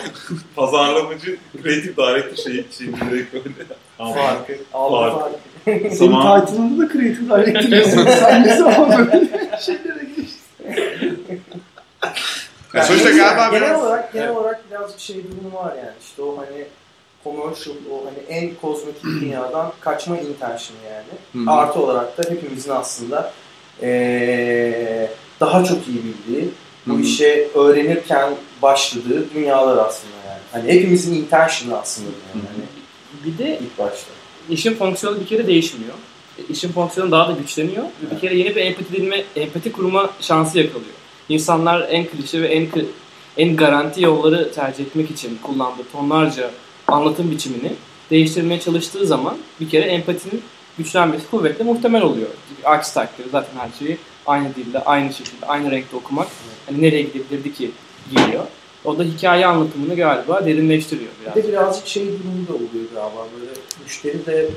[0.56, 4.14] Pazarlamacı kreatif director şey, şey direkt böyle.
[4.14, 4.52] Farkı.
[4.74, 5.36] Aldı Farkı.
[5.64, 8.06] Senin Zaman- title'ında da Creative Director yazıyor.
[8.20, 9.28] Sen ne zaman böyle
[9.66, 10.40] şeylere geçtin?
[12.74, 13.82] Ya sonuçta galiba genel biraz...
[13.82, 15.90] olarak genel olarak birazcık şey durumu var yani.
[16.02, 16.64] İşte o hani
[17.24, 21.44] commercial, o hani en kozmetik dünyadan kaçma intention yani.
[21.46, 21.54] Hı hı.
[21.54, 23.32] Artı olarak da hepimizin aslında
[23.82, 25.10] eee,
[25.40, 26.48] daha çok iyi bildiği,
[26.86, 27.02] bu Hı hı.
[27.02, 30.40] işe öğrenirken başladığı dünyalar aslında yani.
[30.52, 32.44] Hani hepimizin intention'ı aslında yani.
[32.52, 32.64] Hani
[33.32, 34.10] Bir de ilk başta.
[34.50, 35.94] işin fonksiyonu bir kere değişmiyor.
[36.38, 37.82] E, İşin fonksiyonu daha da güçleniyor.
[37.84, 40.90] Ve bir kere yeni bir empati dilme, empati kurma şansı yakalıyor.
[41.28, 42.68] İnsanlar en klişe ve en
[43.36, 46.50] en garanti yolları tercih etmek için kullandığı tonlarca
[46.92, 47.72] anlatım biçimini
[48.10, 50.42] değiştirmeye çalıştığı zaman bir kere empatinin
[50.78, 52.28] güçlenmesi kuvvetle muhtemel oluyor.
[52.64, 56.28] Aksi takdirde zaten her şeyi aynı dilde, aynı şekilde, aynı renkte okumak
[56.66, 57.70] hani nereye gidebilirdi ki
[58.14, 58.44] geliyor.
[58.84, 61.36] O da hikaye anlatımını galiba derinleştiriyor biraz.
[61.36, 63.50] Bir de birazcık şey durumu da oluyor galiba böyle
[63.84, 64.50] müşteri de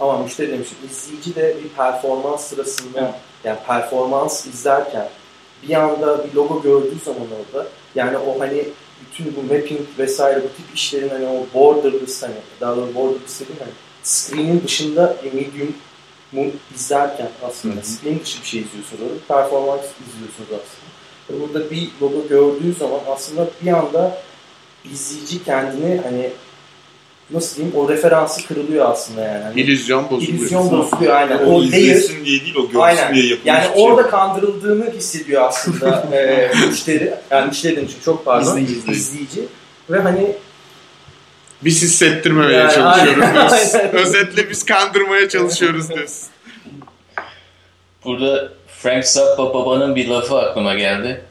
[0.00, 3.14] ama müşteri demişim izleyici de bir performans sırasında Evet.
[3.44, 5.08] yani performans izlerken
[5.68, 8.64] bir anda bir logo gördüğü zaman orada yani o hani
[9.00, 13.60] bütün bu mapping vesaire bu tip işlerin hani o borderless hani daha doğrusu borderless dediğim
[13.60, 13.72] hani
[14.02, 15.74] screen'in dışında bir medium
[16.32, 16.44] mu
[16.74, 17.84] izlerken aslında Hı hı.
[17.84, 20.86] screen dışı bir şey izliyorsunuz orada performans izliyorsunuz aslında.
[21.30, 24.18] Ve Burada bir logo gördüğü zaman aslında bir anda
[24.92, 26.30] izleyici kendini hani
[27.30, 29.44] nasıl diyeyim o referansı kırılıyor aslında yani.
[29.44, 30.38] Hani İllüzyon bozuluyor.
[30.38, 31.38] illüzyon bozuluyor aynen.
[31.38, 33.14] O, O izlesin diye değil o görsün Aynen.
[33.14, 33.84] diye yapılmış yani şey.
[33.84, 37.14] orada kandırıldığını hissediyor aslında e, müşteri.
[37.30, 38.58] Yani müşteri demişim çok pardon.
[38.58, 38.92] İzleyici.
[38.92, 39.40] İzleyici.
[39.90, 40.32] Ve hani
[41.64, 43.36] Biz hissettirmemeye Yani, çalışıyoruz aynen.
[43.50, 43.94] Aynen.
[43.94, 46.28] Özetle biz kandırmaya çalışıyoruz diyorsun.
[48.04, 48.48] Burada
[48.82, 51.24] Frank Zappa babanın bir lafı aklıma geldi.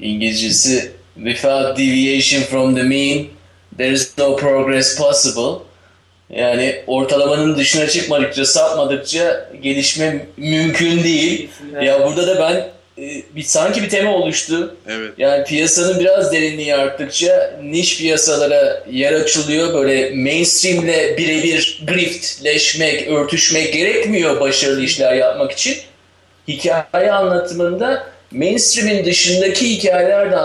[0.00, 3.24] İngilizcesi Without deviation from the mean,
[3.78, 5.64] there is no progress possible.
[6.30, 11.50] Yani ortalamanın dışına çıkmadıkça, sapmadıkça gelişme mümkün değil.
[11.82, 12.54] Ya burada da ben
[13.04, 14.76] e, bir sanki bir tema oluştu.
[14.88, 15.12] Evet.
[15.18, 19.74] Yani piyasanın biraz derinliği arttıkça niş piyasalara yer açılıyor.
[19.74, 25.76] Böyle mainstreamle birebir griftleşmek, örtüşmek gerekmiyor başarılı işler yapmak için.
[26.48, 30.36] Hikaye anlatımında mainstream'in dışındaki hikayeler de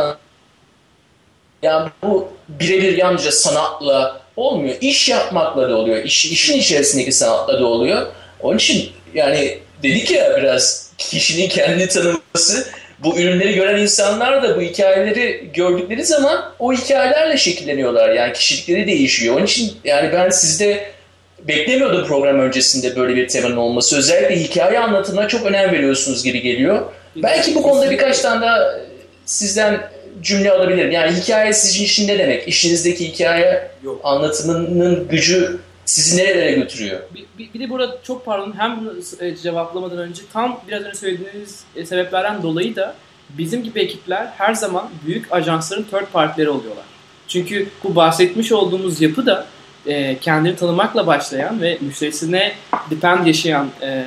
[1.64, 4.76] Yani bu birebir yalnızca sanatla olmuyor.
[4.82, 6.04] İş yapmakla da oluyor.
[6.04, 8.08] İş, işin içerisindeki sanatla da oluyor.
[8.40, 12.68] Onun için yani dedik ya biraz kişinin kendi tanıması
[13.00, 18.10] bu ürünleri gören insanlar da bu hikayeleri gördükleri zaman o hikayelerle şekilleniyorlar.
[18.10, 19.36] Yani kişilikleri değişiyor.
[19.36, 20.92] Onun için yani ben sizde
[21.40, 23.98] beklemiyordum program öncesinde böyle bir temanın olması.
[23.98, 26.82] Özellikle hikaye anlatımına çok önem veriyorsunuz gibi geliyor.
[27.16, 28.80] Belki bu konuda birkaç tane daha
[29.26, 29.90] sizden
[30.24, 30.92] cümle alabilirim.
[30.92, 32.48] Yani hikaye sizin için ne demek?
[32.48, 34.02] İşinizdeki hikaye Yok.
[34.04, 37.00] anlatımının gücü sizi nerelere götürüyor?
[37.16, 41.64] Bir, bir, bir de burada çok pardon hem e, cevaplamadan önce tam biraz önce söylediğiniz
[41.76, 42.96] e, sebeplerden dolayı da
[43.30, 46.86] bizim gibi ekipler her zaman büyük ajansların third partileri oluyorlar.
[47.28, 49.46] Çünkü bu bahsetmiş olduğumuz yapı da
[49.86, 52.54] e, kendini tanımakla başlayan ve müşterisine
[52.90, 54.06] depend yaşayan e,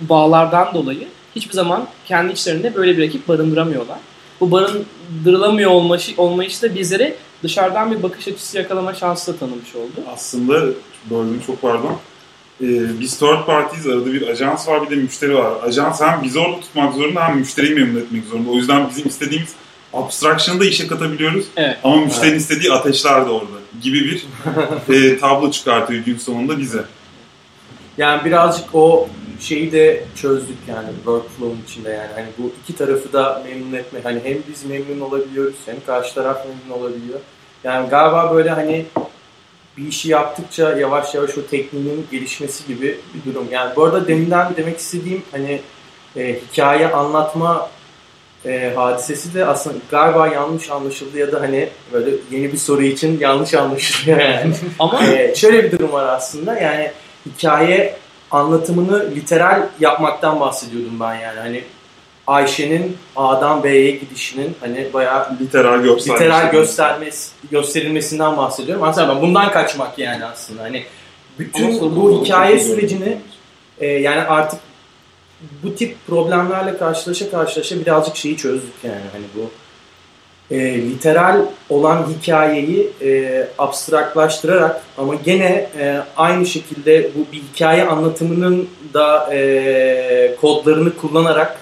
[0.00, 3.98] bağlardan dolayı hiçbir zaman kendi içlerinde böyle bir ekip barındıramıyorlar.
[4.42, 10.06] Bu barındırılamıyor olmayışı, olmayışı da bizlere dışarıdan bir bakış açısı yakalama şansı da tanımış oldu.
[10.14, 10.66] Aslında
[11.10, 11.98] böldüm çok pardon.
[12.60, 15.52] Ee, biz third parties arada bir ajans var bir de müşteri var.
[15.62, 18.50] Ajans hem bizi orada tutmak zorunda hem müşteriyi memnun etmek zorunda.
[18.50, 19.52] O yüzden bizim istediğimiz
[19.92, 21.46] abstraction'ı da işe katabiliyoruz.
[21.56, 21.78] Evet.
[21.84, 24.26] Ama müşterinin istediği ateşler de orada gibi bir
[24.94, 26.84] e, tablo çıkartıyor gün sonunda bize.
[27.98, 29.08] Yani birazcık o
[29.42, 34.20] şeyi de çözdük yani workflow'un içinde yani hani bu iki tarafı da memnun etme hani
[34.24, 37.20] hem biz memnun olabiliyoruz hem karşı taraf memnun olabiliyor.
[37.64, 38.86] Yani galiba böyle hani
[39.76, 43.48] bir işi yaptıkça yavaş yavaş o tekniğin gelişmesi gibi bir durum.
[43.50, 45.60] Yani bu arada deminden demek istediğim hani
[46.16, 47.70] e, hikaye anlatma
[48.46, 53.20] e, hadisesi de aslında galiba yanlış anlaşıldı ya da hani böyle yeni bir soru için
[53.20, 54.54] yanlış anlaşılıyor yani.
[54.78, 56.90] Ama Ee, şöyle bir durum var aslında yani
[57.26, 57.96] hikaye
[58.32, 61.40] anlatımını literal yapmaktan bahsediyordum ben yani.
[61.40, 61.64] Hani
[62.26, 68.84] Ayşe'nin A'dan B'ye gidişinin hani bayağı Literal literal göstermesi, gösterilmesinden bahsediyorum.
[68.84, 70.62] Aslında ben bundan kaçmak yani aslında.
[70.62, 70.84] Hani
[71.38, 73.18] bütün Ama bu hikaye sürecini
[73.78, 74.60] e, yani artık
[75.62, 79.04] bu tip problemlerle karşılaşa karşılaşa birazcık şeyi çözdük yani.
[79.12, 79.50] Hani bu
[80.52, 88.68] e, literal olan hikayeyi e, abstraklaştırarak ama gene e, aynı şekilde bu bir hikaye anlatımının
[88.94, 91.58] da e, kodlarını kullanarak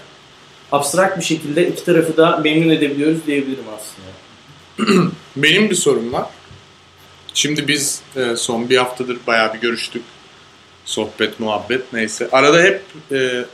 [0.72, 4.10] abstrakt bir şekilde iki tarafı da memnun edebiliyoruz diyebilirim aslında.
[5.36, 6.26] Benim bir sorum var.
[7.34, 10.02] Şimdi biz e, son bir haftadır bayağı bir görüştük.
[10.84, 12.28] Sohbet, muhabbet neyse.
[12.32, 12.82] Arada hep
[13.12, 13.44] e,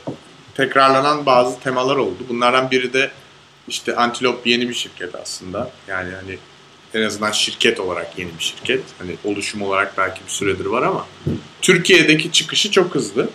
[0.55, 2.17] tekrarlanan bazı temalar oldu.
[2.29, 3.11] Bunlardan biri de
[3.67, 5.71] işte Antilop yeni bir şirket aslında.
[5.87, 6.37] Yani hani
[6.93, 8.83] en azından şirket olarak yeni bir şirket.
[8.97, 11.07] Hani oluşum olarak belki bir süredir var ama
[11.61, 13.29] Türkiye'deki çıkışı çok hızlı.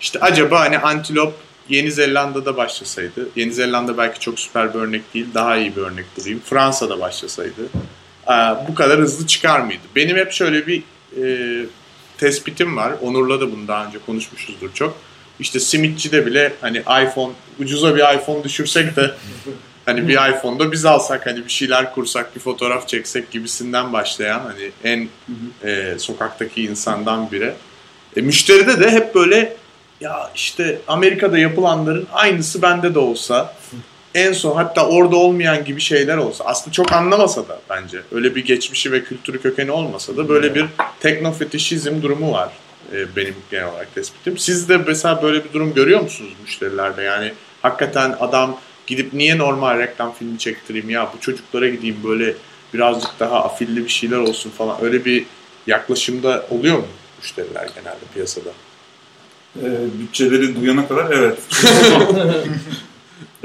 [0.00, 1.34] İşte acaba hani Antilop
[1.68, 6.04] Yeni Zelanda'da başlasaydı, Yeni Zelanda belki çok süper bir örnek değil, daha iyi bir örnek
[6.16, 6.42] bulayım.
[6.44, 7.68] Fransa'da başlasaydı
[8.68, 9.80] bu kadar hızlı çıkar mıydı?
[9.96, 10.82] Benim hep şöyle bir
[11.22, 11.66] e,
[12.18, 12.92] tespitim var.
[13.02, 14.96] Onur'la da bunu daha önce konuşmuşuzdur çok.
[15.40, 19.14] İşte simitçide bile hani iPhone, ucuza bir iPhone düşürsek de
[19.86, 24.70] hani bir iPhone'da biz alsak hani bir şeyler kursak, bir fotoğraf çeksek gibisinden başlayan hani
[24.84, 25.08] en
[25.64, 27.52] e, sokaktaki insandan biri.
[28.16, 29.56] E, müşteride de hep böyle
[30.00, 33.54] ya işte Amerika'da yapılanların aynısı bende de olsa
[34.14, 38.44] en son hatta orada olmayan gibi şeyler olsa aslında çok anlamasa da bence öyle bir
[38.44, 40.66] geçmişi ve kültürü kökeni olmasa da böyle bir
[41.00, 42.52] teknofetişizm durumu var
[42.92, 44.38] e, benim genel olarak tespitim.
[44.38, 47.02] Siz de mesela böyle bir durum görüyor musunuz müşterilerde?
[47.02, 48.60] Yani hakikaten adam
[48.96, 52.34] gidip niye normal reklam filmi çektireyim ya bu çocuklara gideyim böyle
[52.74, 55.24] birazcık daha afilli bir şeyler olsun falan öyle bir
[55.66, 56.86] yaklaşımda oluyor mu
[57.18, 58.50] müşteriler genelde piyasada?
[59.56, 59.66] E,
[60.00, 61.38] bütçeleri duyana kadar evet.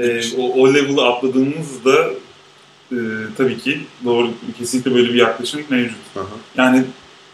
[0.00, 2.10] e, o, o level'ı atladığımızda
[2.92, 2.98] e,
[3.36, 5.96] tabii ki doğru kesinlikle böyle bir yaklaşım mevcut.
[6.14, 6.26] Hı hı.
[6.56, 6.84] Yani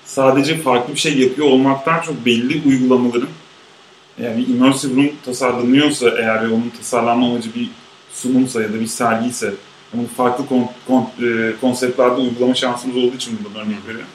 [0.04, 3.28] sadece farklı bir şey yapıyor olmaktan çok belli uygulamaların
[4.22, 7.68] yani immersive room tasarlanıyorsa eğer ve onun tasarlanma amacı bir
[8.14, 9.54] sunumsa ya da bir sergiyse
[9.92, 14.10] bunu farklı kon, kon, e, konseptlerde uygulama şansımız olduğu için bundan örnek veriyorum.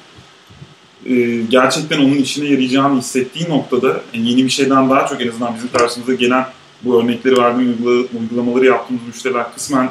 [1.06, 5.56] E, gerçekten onun işine yarayacağını hissettiği noktada yani yeni bir şeyden daha çok en azından
[5.56, 6.46] bizim karşımıza gelen
[6.82, 9.90] bu örnekleri verdiğim uygula- uygulamaları yaptığımız müşteriler kısmen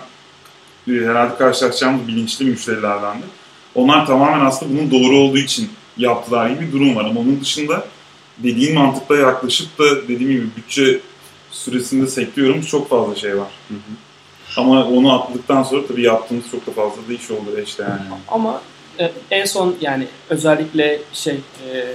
[0.88, 3.24] e, herhalde karşılaşacağımız bilinçli müşterilerdendi.
[3.74, 7.04] Onlar tamamen aslında bunun doğru olduğu için yaptılar gibi bir durum var.
[7.04, 7.86] Ama onun dışında
[8.38, 11.00] dediğin mantıkla yaklaşıp da dediğim gibi bütçe
[11.50, 13.48] süresinde sekliyorumuz çok fazla şey var.
[14.56, 18.00] Ama onu atladıktan sonra tabii yaptığımız çok da fazla da iş oldu işte yani.
[18.28, 18.62] Ama
[19.00, 21.86] e, en son yani özellikle şey e,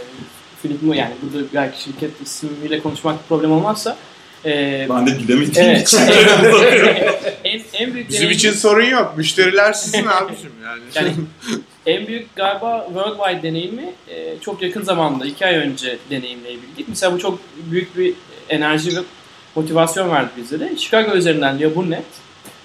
[0.62, 3.98] Philip Mo yani burada belki şirket ismiyle konuşmak problem olmazsa
[4.46, 5.88] e, Ben de bilemediğim Evet.
[5.88, 5.98] için.
[7.44, 9.14] en, en büyük Bizim deneyim- için sorun yok.
[9.18, 10.82] Müşteriler sizin abicim yani.
[10.96, 11.14] Yani
[11.86, 16.88] en büyük galiba worldwide deneyimi e, çok yakın zamanda, iki ay önce deneyimleyebildik.
[16.88, 17.40] Mesela bu çok
[17.72, 18.14] büyük bir
[18.50, 19.00] enerji ve
[19.56, 20.78] motivasyon verdi bizlere.
[20.78, 22.06] Chicago üzerinden Leo Burnett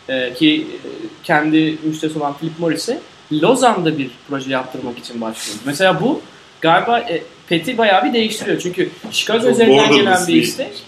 [0.09, 0.89] e, ki e,
[1.25, 3.01] kendi müşterisi olan Philip Morris'e
[3.33, 5.63] Lozan'da bir proje yaptırmak için başlıyordu.
[5.67, 6.21] Mesela bu
[6.61, 8.59] galiba e, PET'i bayağı bir değiştiriyor.
[8.61, 10.85] Çünkü Chicago Çok üzerinden gelen bir istek.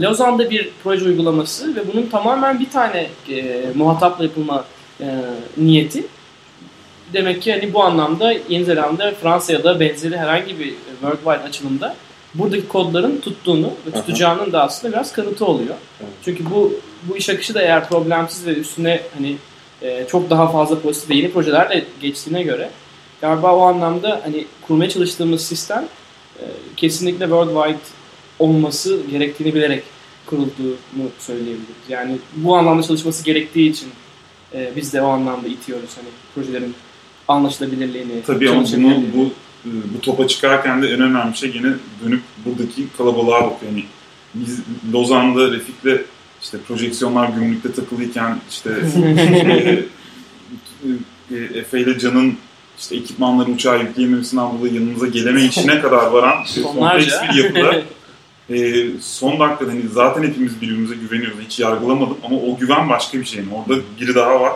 [0.00, 4.64] Lozan'da bir proje uygulaması ve bunun tamamen bir tane e, muhatapla yapılma
[5.00, 5.06] e,
[5.56, 6.06] niyeti.
[7.12, 11.96] Demek ki hani bu anlamda Yeni Zelanda, Fransa ya da benzeri herhangi bir worldwide açılımda
[12.38, 14.00] buradaki kodların tuttuğunu ve Aha.
[14.00, 15.74] tutacağının da aslında biraz kanıtı oluyor.
[16.00, 16.12] Evet.
[16.24, 16.72] Çünkü bu
[17.02, 19.36] bu iş akışı da eğer problemsiz ve üstüne hani
[19.82, 22.70] e, çok daha fazla pozitif ve yeni projeler de geçtiğine göre
[23.20, 25.84] galiba o anlamda hani kurmaya çalıştığımız sistem
[26.40, 26.44] e,
[26.76, 27.78] kesinlikle worldwide
[28.38, 29.82] olması gerektiğini bilerek
[30.26, 31.66] kurulduğunu söyleyebiliriz.
[31.88, 33.88] Yani bu anlamda çalışması gerektiği için
[34.54, 36.74] e, biz de o anlamda itiyoruz hani projelerin
[37.28, 39.30] anlaşılabilirliğini, Tabii ama bunu bu
[39.94, 41.72] bu topa çıkarken de en önemli şey gene
[42.04, 43.72] dönüp buradaki kalabalığa bakıyor.
[43.72, 43.84] Yani
[44.34, 44.60] biz
[44.92, 46.06] Lozan'da Refik'le
[46.42, 48.70] işte projeksiyonlar gümrükte takılıyken işte
[51.30, 52.36] e, e, Efe ile Can'ın
[52.78, 57.82] işte ekipmanları uçağa yükleyememesinden dolayı yanımıza geleme işine kadar varan kompleks bir yapıda
[58.50, 61.38] e, son dakikada hani zaten hepimiz birbirimize güveniyoruz.
[61.46, 63.40] Hiç yargılamadım ama o güven başka bir şey.
[63.40, 64.52] Yani orada biri daha var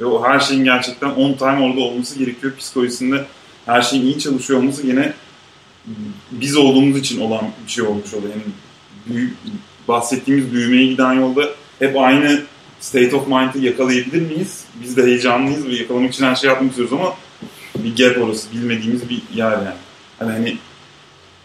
[0.00, 2.52] ve o her şeyin gerçekten on time orada olması gerekiyor.
[2.58, 3.24] Psikolojisinde
[3.66, 5.12] her şeyin iyi çalışıyor olması yine
[6.30, 8.32] biz olduğumuz için olan bir şey olmuş oluyor.
[8.32, 8.42] Yani
[9.06, 9.34] büyü-
[9.88, 11.48] bahsettiğimiz büyümeye giden yolda
[11.78, 12.42] hep aynı
[12.80, 14.64] state of mind'i yakalayabilir miyiz?
[14.82, 17.14] Biz de heyecanlıyız ve yakalamak için her şey yapmak istiyoruz ama
[17.74, 19.68] bir gap orası, bilmediğimiz bir yer yani.
[20.18, 20.56] Hani, hani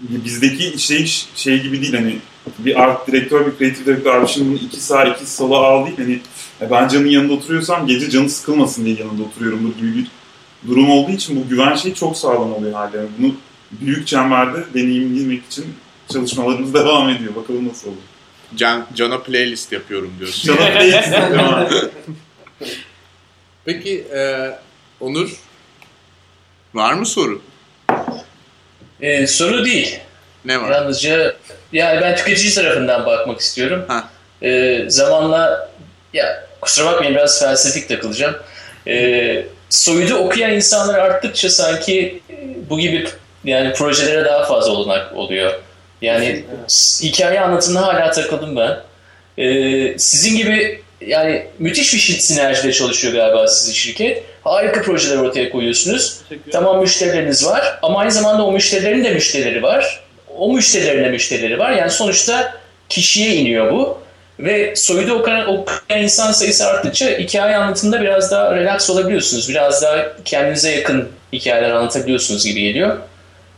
[0.01, 2.15] bizdeki şey şey gibi değil hani
[2.59, 5.97] bir art direktör, bir kreatif direktör abi şimdi bunu iki sağ iki sola al değil
[5.97, 6.19] hani
[6.61, 10.07] e, ben Can'ın yanında oturuyorsam gece canı sıkılmasın diye yanında oturuyorumdur gibi bir
[10.67, 12.97] durum olduğu için bu güven şeyi çok sağlam oluyor hala.
[12.97, 13.35] Yani bunu
[13.71, 15.75] büyük çemberde deneyimlemek için
[16.13, 17.35] çalışmalarımız devam ediyor.
[17.35, 17.97] Bakalım nasıl olur.
[18.55, 20.55] Can, Can'a playlist yapıyorum diyorsun.
[20.55, 21.89] Can'a değil mi?
[23.65, 24.51] Peki e,
[24.99, 25.31] Onur
[26.73, 27.41] var mı soru?
[29.01, 29.99] E, soru değil.
[30.45, 30.71] Ne var?
[30.71, 31.35] Yalnızca
[31.71, 33.85] yani ben tüketici tarafından bakmak istiyorum.
[33.87, 34.09] Ha.
[34.43, 35.71] Ee, zamanla
[36.13, 38.35] ya kusura bakmayın biraz felsefik takılacağım.
[38.87, 42.35] Ee, soyudu okuyan insanlar arttıkça sanki e,
[42.69, 43.07] bu gibi
[43.43, 45.53] yani projelere daha fazla olanak oluyor.
[46.01, 46.45] Yani
[47.01, 48.77] hikaye anlatımına hala takıldım ben.
[49.37, 54.23] Ee, sizin gibi yani müthiş bir sinerjide çalışıyor galiba sizin şirket.
[54.43, 56.21] Harika projeler ortaya koyuyorsunuz.
[56.51, 60.03] Tamam müşterileriniz var ama aynı zamanda o müşterilerin de müşterileri var.
[60.37, 61.71] O müşterilerin de müşterileri var.
[61.71, 62.53] Yani sonuçta
[62.89, 63.97] kişiye iniyor bu.
[64.39, 69.49] Ve soyuda okuyan, okuyan insan sayısı arttıkça hikaye anlatımında biraz daha relax olabiliyorsunuz.
[69.49, 72.97] Biraz daha kendinize yakın hikayeler anlatabiliyorsunuz gibi geliyor.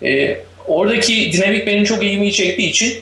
[0.03, 2.93] Ee, oradaki dinamik benim çok ilgimi çektiği için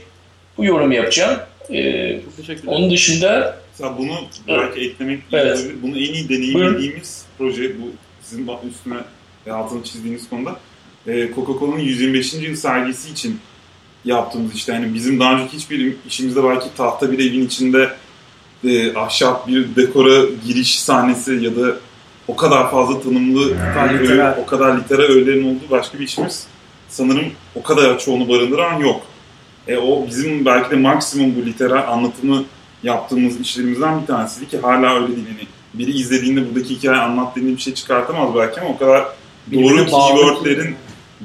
[0.57, 1.39] bu yorumu yapacağım.
[1.69, 2.23] Ederim.
[2.67, 4.13] onun dışında Mesela bunu
[4.47, 5.59] belki eklemek iyi Evet.
[5.81, 7.91] Bunu en iyi deneyimlediğimiz proje bu
[8.23, 8.97] sizin üstüne
[9.47, 10.59] ve altını çizdiğiniz konuda
[11.07, 12.33] e, Coca-Cola'nın 125.
[12.33, 13.39] yıl sergisi için
[14.05, 17.89] yaptığımız işte yani bizim daha önceki hiçbir işimizde belki tahta bir evin içinde
[18.63, 21.75] e, ahşap bir dekora giriş sahnesi ya da
[22.27, 23.53] o kadar fazla tanımlı
[24.09, 26.47] öğe- o kadar literal öğelerin olduğu başka bir işimiz
[26.89, 27.25] sanırım
[27.55, 29.01] o kadar çoğunu barındıran yok.
[29.67, 32.43] E, o bizim belki de maksimum bu literal anlatımı
[32.83, 35.27] yaptığımız işlerimizden bir tanesiydi ki hala öyle değil.
[35.27, 39.05] Yani biri izlediğinde buradaki hikaye anlat dediğinde bir şey çıkartamaz belki ama o kadar
[39.53, 40.75] doğru keywordlerin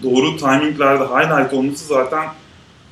[0.03, 2.25] doğru timinglerde highlight olması zaten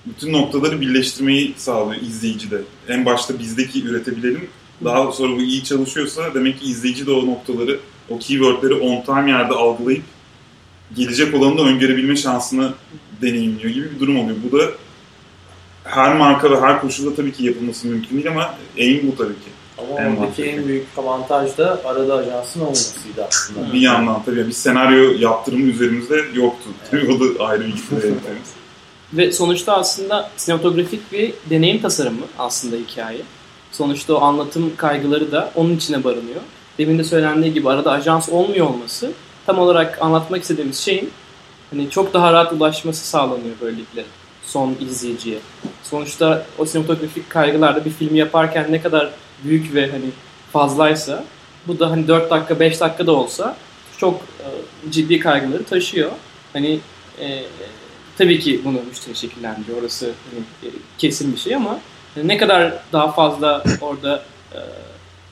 [0.06, 2.60] bütün noktaları birleştirmeyi sağlıyor izleyicide.
[2.88, 4.48] En başta bizdeki üretebilelim.
[4.84, 9.30] Daha sonra bu iyi çalışıyorsa demek ki izleyici de o noktaları, o keywordleri on time
[9.30, 10.02] yerde algılayıp
[10.96, 12.72] gelecek olanı da öngörebilme şansını
[13.22, 14.36] deneyimliyor gibi bir durum oluyor.
[14.50, 14.64] Bu da
[15.84, 19.50] her marka ve her koşulda tabii ki yapılması mümkün değil ama aim bu tabii ki.
[19.78, 23.72] Ama En oradaki en büyük avantaj da arada ajansın olmasıydı aslında.
[23.72, 26.70] Bir yandan tabii bir senaryo yaptırımı üzerimizde yoktu.
[26.90, 28.12] Tabii o da ayrı bir hikaye.
[29.12, 33.20] Ve sonuçta aslında sinematografik bir deneyim tasarımı aslında hikaye.
[33.72, 36.40] Sonuçta o anlatım kaygıları da onun içine barınıyor.
[36.78, 39.12] Demin de söylendiği gibi arada ajans olmuyor olması
[39.46, 41.10] tam olarak anlatmak istediğimiz şeyin
[41.70, 44.04] hani çok daha rahat ulaşması sağlanıyor böylelikle
[44.44, 45.38] son izleyiciye.
[45.82, 49.10] Sonuçta o sinematografik kaygılarda bir film yaparken ne kadar
[49.44, 50.10] büyük ve hani
[50.52, 51.24] fazlaysa
[51.66, 53.56] bu da hani 4 dakika 5 dakika da olsa
[53.98, 56.10] çok e, ciddi kaygıları taşıyor.
[56.52, 56.80] Hani
[57.20, 57.42] e,
[58.18, 59.82] tabii ki bunu müşteri şekillendiriyor.
[59.82, 61.80] Orası hani, e, kesin bir şey ama
[62.16, 64.22] ne kadar daha fazla orada
[64.54, 64.58] e,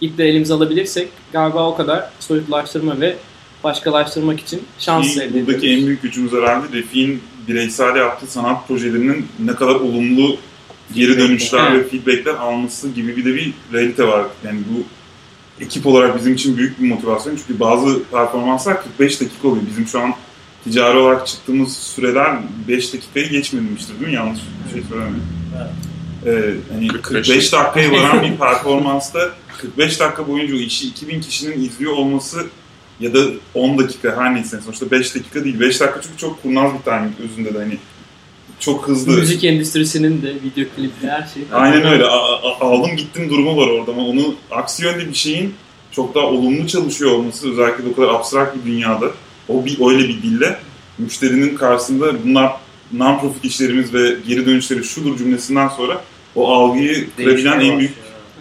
[0.00, 3.16] ipleri elimize alabilirsek galiba o kadar soyutlaştırma ve
[3.64, 5.80] başkalaştırmak için şans Ki elde buradaki ediyoruz.
[5.80, 10.36] en büyük gücümüz herhalde Refik'in bireysel yaptığı sanat projelerinin ne kadar olumlu
[10.94, 14.26] geri dönüşler ve feedbackler alması gibi bir de bir realite var.
[14.44, 14.82] Yani bu
[15.64, 17.36] ekip olarak bizim için büyük bir motivasyon.
[17.36, 19.62] Çünkü bazı performanslar 45 dakika oluyor.
[19.70, 20.14] Bizim şu an
[20.64, 22.38] ticari olarak çıktığımız süreler
[22.68, 24.14] 5 dakikayı geçmemiştir değil mi?
[24.14, 25.22] Yanlış bir şey söylemiyorum.
[26.26, 31.64] Ee, hani 45 45 dakikaya varan bir performansta 45 dakika boyunca o işi 2000 kişinin
[31.64, 32.46] izliyor olması
[33.00, 33.18] ya da
[33.54, 35.60] 10 dakika her neyse sonuçta 5 dakika değil.
[35.60, 37.78] 5 dakika çünkü çok kurnaz bir timing özünde de hani
[38.58, 39.12] çok hızlı.
[39.16, 41.42] Müzik endüstrisinin de video klipte her şey.
[41.52, 42.04] Aynen öyle.
[42.04, 45.54] A- aldım gittim durumu var orada ama onu aksi yönde bir şeyin
[45.92, 49.10] çok daha olumlu çalışıyor olması özellikle o kadar abstrakt bir dünyada
[49.50, 50.58] o bir öyle bir dille
[50.98, 52.52] müşterinin karşısında bunlar
[52.96, 56.00] non-profit işlerimiz ve geri dönüşleri şudur cümlesinden sonra
[56.36, 57.94] o algıyı kırabilen en büyük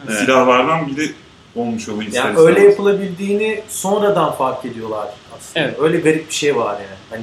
[0.08, 0.20] Evet.
[0.20, 1.12] silahlardan biri
[1.56, 5.08] olmuş oluyor ister Yani öyle yapılabildiğini sonradan fark ediyorlar
[5.38, 5.66] aslında.
[5.66, 5.80] Evet.
[5.80, 7.00] Öyle garip bir şey var yani.
[7.10, 7.22] Hani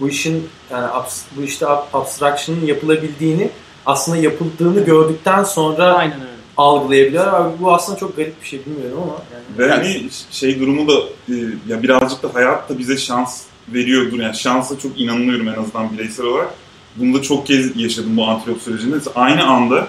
[0.00, 3.50] bu işin yani abs- bu işte ab- abstraction'ın yapılabildiğini
[3.86, 6.32] aslında yapıldığını gördükten sonra Aynen öyle.
[6.56, 7.40] Algılayabiliyorlar.
[7.40, 9.58] Abi bu aslında çok garip bir şey bilmiyorum ama yani.
[9.58, 10.92] Ve hani şey durumu da
[11.28, 11.34] e,
[11.68, 14.18] ya birazcık da hayat da bize şans veriyordur.
[14.18, 16.54] Yani şansa çok inanıyorum en azından bireysel olarak.
[16.96, 18.96] Bunu da çok kez yaşadım bu antilop sürecinde.
[19.14, 19.88] Aynı anda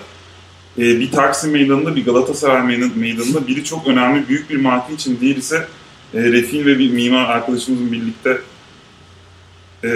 [0.78, 5.18] e, bir Taksim meydanında bir Galatasaray meydan- meydanında biri çok önemli büyük bir marka için
[5.22, 5.68] diğeri ise
[6.14, 8.38] e, Refin ve bir mimar arkadaşımızın birlikte
[9.84, 9.90] e,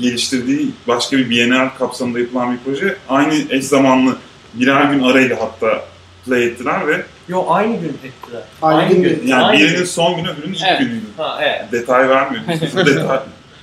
[0.00, 2.96] geliştirdiği başka bir Bienal kapsamında yapılan bir proje.
[3.08, 4.16] Aynı eş zamanlı
[4.54, 5.84] birer gün arayla hatta
[6.26, 8.42] play ettiler ve Yo aynı gün ettiler.
[8.62, 9.22] Aynı gün.
[9.26, 9.84] yani Aynı birinin gün.
[9.84, 10.80] son günü öbürünün ilk Evet.
[10.80, 11.06] günüydü.
[11.16, 11.72] Ha evet.
[11.72, 12.48] Detay vermiyorum.
[12.86, 13.18] Detay.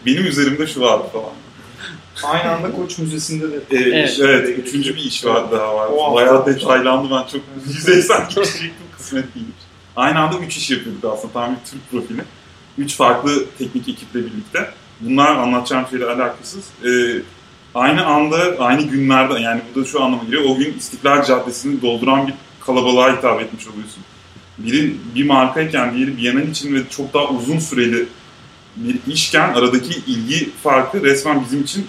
[0.06, 1.30] Benim üzerimde şu vardı falan.
[2.34, 4.18] Aynı anda Koç Müzesi'nde de Ee, Evet.
[4.22, 4.60] evet.
[4.60, 5.88] üçüncü bir iş var daha var.
[5.92, 6.16] O.
[6.16, 9.56] Bayağı detaylandı ben çok yüzeysel geçecektim kısmet değilmiş.
[9.96, 12.22] Aynı anda üç iş yapıyorduk aslında tam bir Türk profili.
[12.78, 14.70] Üç farklı teknik ekiple birlikte.
[15.02, 16.64] Bunlar anlatacağım şeyle alakasız.
[16.86, 16.88] Ee,
[17.78, 20.44] aynı anda, aynı günlerde yani bu da şu anlama geliyor.
[20.50, 24.04] O gün İstiklal Caddesi'ni dolduran bir kalabalığa hitap etmiş oluyorsun.
[24.58, 28.06] Biri bir markayken diğeri Bienal için ve çok daha uzun süreli
[28.76, 31.88] bir işken aradaki ilgi farkı resmen bizim için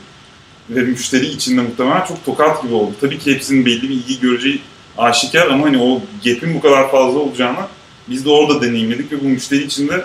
[0.70, 2.92] ve müşteri için de muhtemelen çok tokat gibi oldu.
[3.00, 4.60] Tabii ki hepsinin belli bir ilgi göreceği
[4.98, 7.58] aşikar ama hani o gap'in bu kadar fazla olacağını
[8.08, 10.04] biz de orada deneyimledik ve bu müşteri için de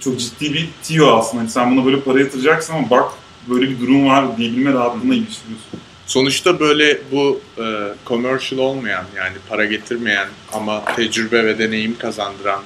[0.00, 1.40] çok ciddi bir tiyo aslında.
[1.40, 3.12] Hani sen buna böyle para yatıracaksın ama bak
[3.48, 5.80] böyle bir durum var diyebilme rahatlığına ilişkiliyorsun.
[6.06, 7.64] Sonuçta böyle bu e,
[8.06, 12.62] commercial olmayan yani para getirmeyen ama tecrübe ve deneyim kazandıran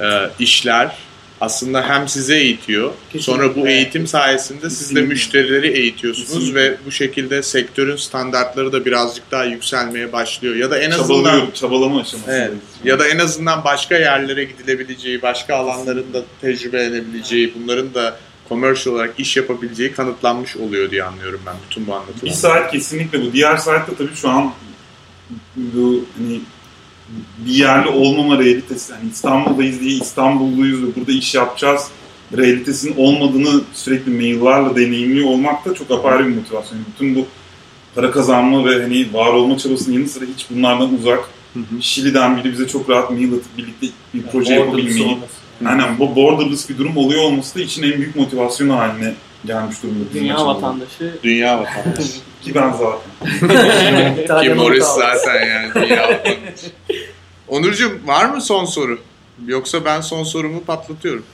[0.00, 0.06] e,
[0.38, 0.96] işler
[1.40, 2.92] aslında hem size eğitiyor.
[3.20, 5.08] Sonra bu eğitim sayesinde siz de Kesinlikle.
[5.08, 6.60] müşterileri eğitiyorsunuz Kesinlikle.
[6.62, 10.54] ve bu şekilde sektörün standartları da birazcık daha yükselmeye başlıyor.
[10.56, 12.30] Ya da en azından Çabalıyor, çabalama aşaması.
[12.32, 12.52] Evet.
[12.84, 18.16] Ya da en azından başka yerlere gidilebileceği, başka alanların da tecrübe edebileceği, bunların da
[18.50, 22.32] commercial olarak iş yapabileceği kanıtlanmış oluyor diye anlıyorum ben bütün bu Bir anlatılan.
[22.32, 23.32] saat kesinlikle bu.
[23.32, 24.52] Diğer saatte tabii şu an
[25.56, 26.40] bu hani
[27.46, 28.92] bir yerli olmama realitesi.
[28.92, 31.88] Hani İstanbul'dayız diye İstanbulluyuz ve burada iş yapacağız
[32.36, 36.78] realitesinin olmadığını sürekli maillerle deneyimliyor olmak da çok apayrı bir motivasyon.
[36.78, 37.26] Yani Bütün bu
[37.94, 41.18] para kazanma ve hani var olma çabasının yanı sıra hiç bunlardan uzak.
[41.54, 41.82] Hı hı.
[41.82, 45.18] Şili'den biri bize çok rahat mail atıp birlikte bir proje Borderless yapabilmeyi.
[45.66, 50.04] Aynen bu borderless bir durum oluyor olması da için en büyük motivasyon haline gelmiş durumda.
[50.08, 50.56] bizim Dünya açımızdan.
[50.62, 51.18] vatandaşı.
[51.22, 52.12] Dünya vatandaşı.
[52.42, 54.42] Ki ben zaten.
[54.42, 56.66] Ki Morris zaten yani dünya vatandaşı.
[57.48, 58.98] Onurcuğum var mı son soru?
[59.46, 61.24] Yoksa ben son sorumu patlatıyorum.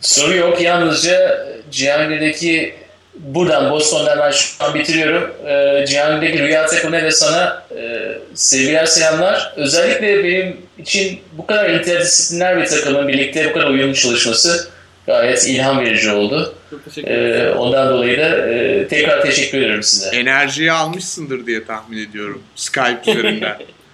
[0.00, 0.60] Soru yok.
[0.60, 2.74] Yalnızca Cihangir'deki
[3.18, 5.32] buradan Boston'dan ben şu an bitiriyorum.
[5.46, 9.52] Ee, Cihangir'deki Rüya takımına ve sana e, sevgiler selamlar.
[9.56, 14.68] Özellikle benim için bu kadar interdisipliner bir takımın birlikte bu kadar uyumlu çalışması
[15.06, 16.54] gayet ilham verici oldu.
[16.70, 17.46] Çok teşekkür ederim.
[17.46, 20.16] Ee, ondan dolayı da e, tekrar teşekkür ederim size.
[20.16, 22.42] Enerjiyi almışsındır diye tahmin ediyorum.
[22.56, 23.56] Skype üzerinden.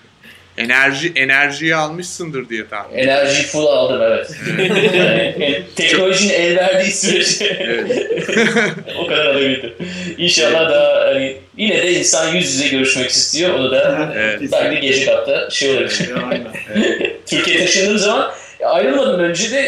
[0.58, 3.20] Enerji enerjiyi almışsındır diye tahmin ediyorum.
[3.20, 4.30] Enerji full aldım evet.
[4.94, 8.06] Yani, teknolojinin el verdiği sürece Evet.
[8.98, 9.74] o kadar alabildim.
[10.18, 13.54] İnşallah da hani yine de insan yüz yüze görüşmek istiyor.
[13.54, 14.40] Onu da Evet.
[14.52, 16.10] ben de gece katta şey olabilir.
[16.30, 16.52] Aynen.
[17.26, 18.32] Türkiye'ye taşındığım zaman
[18.64, 19.60] ayrılmadan önce de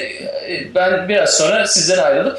[0.49, 2.39] e, ben biraz sonra sizden ayrılıp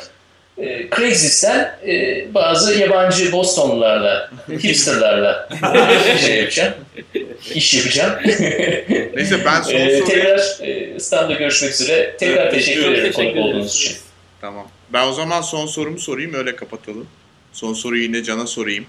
[0.57, 4.31] e, Craigslist'ten e, bazı yabancı Bostonlularla,
[4.63, 5.49] hipsterlarla
[6.25, 6.73] şey yapacağım.
[7.55, 8.13] iş yapacağım.
[9.15, 10.05] Neyse ben son E, soruyu...
[10.05, 12.15] tekrar e, İstanbul'da görüşmek üzere.
[12.19, 13.97] Tekrar Evet, teşekkür ederim konuk olduğunuz için.
[14.41, 14.67] Tamam.
[14.93, 17.07] Ben o zaman son sorumu sorayım öyle kapatalım.
[17.53, 18.85] Son soruyu yine Can'a sorayım.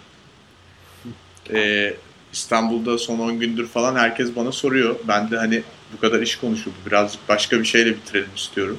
[1.55, 1.95] Ee,
[2.33, 4.97] İstanbul'da son 10 gündür falan herkes bana soruyor.
[5.09, 5.63] Ben de hani
[5.93, 6.75] bu kadar iş konuşuldu.
[6.87, 8.79] Birazcık başka bir şeyle bitirelim istiyorum.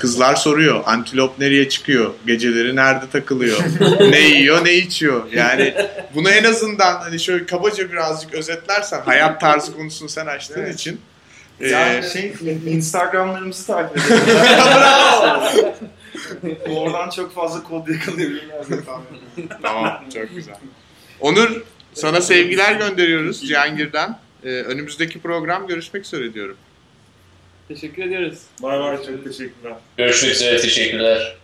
[0.00, 0.82] Kızlar soruyor.
[0.86, 2.10] Antilop nereye çıkıyor?
[2.26, 3.58] Geceleri nerede takılıyor?
[4.10, 5.32] ne yiyor, ne içiyor?
[5.32, 5.74] Yani
[6.14, 10.74] bunu en azından hani şöyle kabaca birazcık özetlersen hayat tarzı konusunu sen açtığın Evet.
[10.74, 11.00] için
[11.60, 12.34] Yani ee, şey
[12.66, 14.16] Instagramlarımızı takip edelim.
[16.76, 18.84] Oradan çok fazla kod ediyorum.
[19.62, 20.56] Tamam, çok güzel.
[21.20, 21.62] Onur,
[21.94, 24.18] sana sevgiler gönderiyoruz Cihangir'den.
[24.44, 26.56] Ee, önümüzdeki program görüşmek üzere diyorum.
[27.74, 28.38] Teşekkür ediyoruz.
[28.62, 29.72] Bay bay çok teşekkürler.
[29.96, 30.60] Görüşmek üzere.
[30.60, 31.36] Teşekkürler.